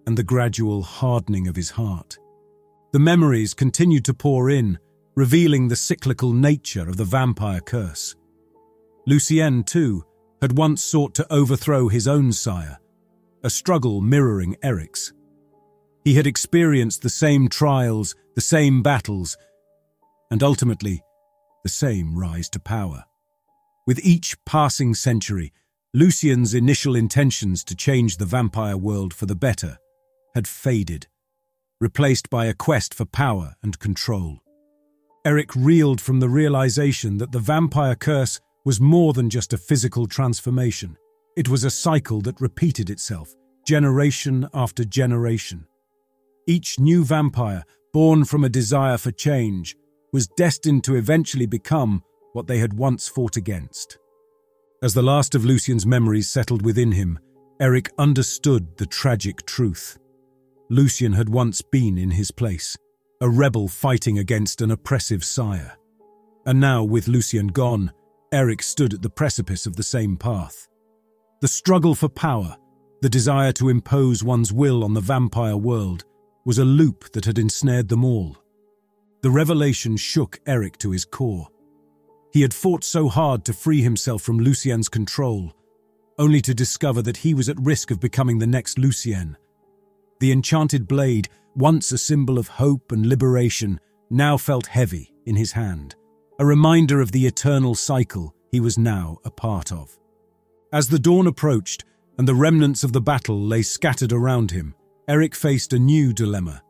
and 0.06 0.18
the 0.18 0.24
gradual 0.24 0.82
hardening 0.82 1.48
of 1.48 1.56
his 1.56 1.70
heart. 1.70 2.18
The 2.92 3.00
memories 3.00 3.54
continued 3.54 4.04
to 4.06 4.16
pour 4.16 4.50
in, 4.50 4.80
revealing 5.16 5.68
the 5.68 5.76
cyclical 5.76 6.34
nature 6.34 6.90
of 6.90 6.98
the 6.98 7.04
vampire 7.06 7.60
curse. 7.60 8.16
Lucien, 9.06 9.64
too, 9.64 10.04
had 10.42 10.58
once 10.58 10.82
sought 10.82 11.14
to 11.16 11.32
overthrow 11.32 11.88
his 11.88 12.08
own 12.08 12.32
sire, 12.32 12.80
a 13.44 13.50
struggle 13.50 14.02
mirroring 14.02 14.56
Eric's. 14.64 15.14
He 16.04 16.16
had 16.16 16.26
experienced 16.26 17.04
the 17.04 17.10
same 17.10 17.48
trials, 17.48 18.16
the 18.34 18.42
same 18.42 18.82
battles, 18.82 19.38
and 20.32 20.42
ultimately, 20.42 21.04
the 21.64 21.70
same 21.70 22.18
rise 22.18 22.50
to 22.50 22.60
power. 22.60 23.04
With 23.86 24.00
each 24.04 24.36
passing 24.46 24.96
century, 24.96 25.54
Lucien's 25.94 26.56
initial 26.56 26.96
intentions 26.96 27.64
to 27.66 27.76
change 27.76 28.18
the 28.18 28.26
vampire 28.26 28.78
world 28.78 29.14
for 29.14 29.28
the 29.28 29.36
better 29.36 29.78
had 30.34 30.48
faded, 30.48 31.08
replaced 31.80 32.30
by 32.30 32.46
a 32.46 32.54
quest 32.54 32.94
for 32.94 33.06
power 33.06 33.56
and 33.64 33.80
control. 33.80 34.40
Eric 35.26 35.56
reeled 35.56 36.02
from 36.02 36.20
the 36.20 36.30
realization 36.30 37.18
that 37.18 37.32
the 37.32 37.40
vampire 37.40 37.96
curse 37.96 38.40
was 38.66 38.82
more 38.82 39.14
than 39.14 39.30
just 39.30 39.54
a 39.54 39.58
physical 39.58 40.08
transformation. 40.08 40.98
It 41.36 41.50
was 41.50 41.64
a 41.64 41.72
cycle 41.72 42.22
that 42.22 42.42
repeated 42.42 42.90
itself, 42.90 43.34
generation 43.66 44.48
after 44.54 44.84
generation. 44.84 45.66
Each 46.48 46.80
new 46.80 47.06
vampire, 47.06 47.64
born 47.94 48.26
from 48.26 48.44
a 48.44 48.50
desire 48.50 48.98
for 48.98 49.12
change, 49.12 49.76
was 50.12 50.28
destined 50.28 50.84
to 50.86 50.96
eventually 50.96 51.46
become 51.46 52.04
what 52.34 52.48
they 52.48 52.58
had 52.58 52.74
once 52.74 53.08
fought 53.08 53.38
against. 53.38 53.98
As 54.82 54.94
the 54.94 55.02
last 55.02 55.36
of 55.36 55.46
Lucien's 55.46 55.86
memories 55.86 56.30
settled 56.30 56.64
within 56.64 56.92
him, 56.92 57.20
Eric 57.60 57.92
understood 57.98 58.78
the 58.78 58.86
tragic 58.86 59.46
truth. 59.46 59.98
Lucien 60.72 61.14
had 61.14 61.30
once 61.30 61.62
been 61.62 61.98
in 61.98 62.12
his 62.12 62.30
place, 62.30 62.78
a 63.22 63.30
rebel 63.30 63.68
fighting 63.68 64.20
against 64.20 64.62
an 64.62 64.70
oppressive 64.70 65.24
sire. 65.24 65.76
And 66.46 66.60
now, 66.60 66.84
with 66.84 67.08
Lucien 67.08 67.48
gone, 67.48 67.92
Eric 68.32 68.62
stood 68.62 68.94
at 68.94 69.02
the 69.02 69.10
precipice 69.10 69.66
of 69.66 69.76
the 69.76 69.84
same 69.84 70.16
path. 70.16 70.68
The 71.42 71.48
struggle 71.48 71.96
for 71.96 72.08
power, 72.08 72.56
the 73.02 73.10
desire 73.10 73.52
to 73.54 73.70
impose 73.70 74.24
one's 74.24 74.54
will 74.54 74.84
on 74.84 74.94
the 74.94 75.02
vampire 75.02 75.58
world, 75.58 76.04
was 76.46 76.60
a 76.60 76.66
loop 76.66 77.12
that 77.14 77.26
had 77.26 77.40
ensnared 77.40 77.88
them 77.88 78.06
all. 78.06 78.38
The 79.24 79.32
revelation 79.32 79.98
shook 79.98 80.40
Eric 80.46 80.78
to 80.80 80.92
his 80.92 81.04
core. 81.04 81.48
He 82.32 82.42
had 82.42 82.54
fought 82.54 82.84
so 82.84 83.10
hard 83.10 83.44
to 83.46 83.54
free 83.54 83.82
himself 83.82 84.22
from 84.22 84.40
Lucien's 84.40 84.88
control, 84.88 85.52
only 86.20 86.42
to 86.42 86.54
discover 86.54 87.02
that 87.02 87.18
he 87.18 87.34
was 87.34 87.50
at 87.50 87.60
risk 87.60 87.90
of 87.90 88.00
becoming 88.00 88.38
the 88.38 88.48
next 88.48 88.78
Lucien. 88.78 89.36
The 90.20 90.32
enchanted 90.32 90.88
blade, 90.88 91.30
once 91.56 91.92
a 91.92 91.98
symbol 91.98 92.38
of 92.38 92.48
hope 92.48 92.92
and 92.92 93.06
liberation, 93.06 93.80
now 94.10 94.38
felt 94.38 94.68
heavy 94.68 95.14
in 95.26 95.36
his 95.36 95.54
hand, 95.54 95.96
a 96.40 96.46
reminder 96.46 97.00
of 97.00 97.12
the 97.12 97.26
eternal 97.26 97.76
cycle 97.76 98.36
he 98.52 98.60
was 98.60 98.78
now 98.78 99.20
a 99.24 99.32
part 99.32 99.72
of. 99.72 99.98
As 100.74 100.90
the 100.90 101.00
dawn 101.00 101.28
approached 101.28 101.86
and 102.18 102.28
the 102.28 102.36
remnants 102.36 102.84
of 102.84 102.92
the 102.92 103.02
battle 103.02 103.40
lay 103.40 103.62
scattered 103.62 104.12
around 104.12 104.52
him, 104.52 104.76
Eric 105.08 105.36
faced 105.36 105.74
a 105.74 105.80
new 105.80 106.14
dilemma. 106.14 106.62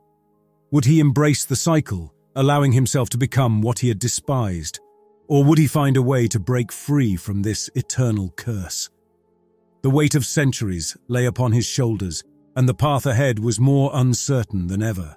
Would 0.71 0.85
he 0.85 0.99
embrace 0.99 1.45
the 1.45 1.55
cycle 1.55 2.13
allowing 2.35 2.71
himself 2.71 3.09
to 3.09 3.17
become 3.17 3.61
what 3.61 3.79
he 3.79 3.87
had 3.87 3.99
despised? 3.99 4.79
Or 5.27 5.43
would 5.43 5.57
he 5.57 5.67
find 5.67 5.97
a 5.97 6.01
way 6.01 6.27
to 6.27 6.39
break 6.39 6.71
free 6.71 7.15
from 7.15 7.41
this 7.41 7.69
eternal 7.75 8.31
curse? 8.35 8.89
The 9.81 9.89
weight 9.89 10.15
of 10.15 10.25
centuries 10.25 10.95
lay 11.07 11.25
upon 11.25 11.51
his 11.51 11.65
shoulders, 11.65 12.23
and 12.59 12.67
the 12.67 12.73
path 12.73 13.05
ahead 13.05 13.39
was 13.39 13.57
more 13.57 13.89
uncertain 13.93 14.67
than 14.67 14.83
ever. 14.83 15.15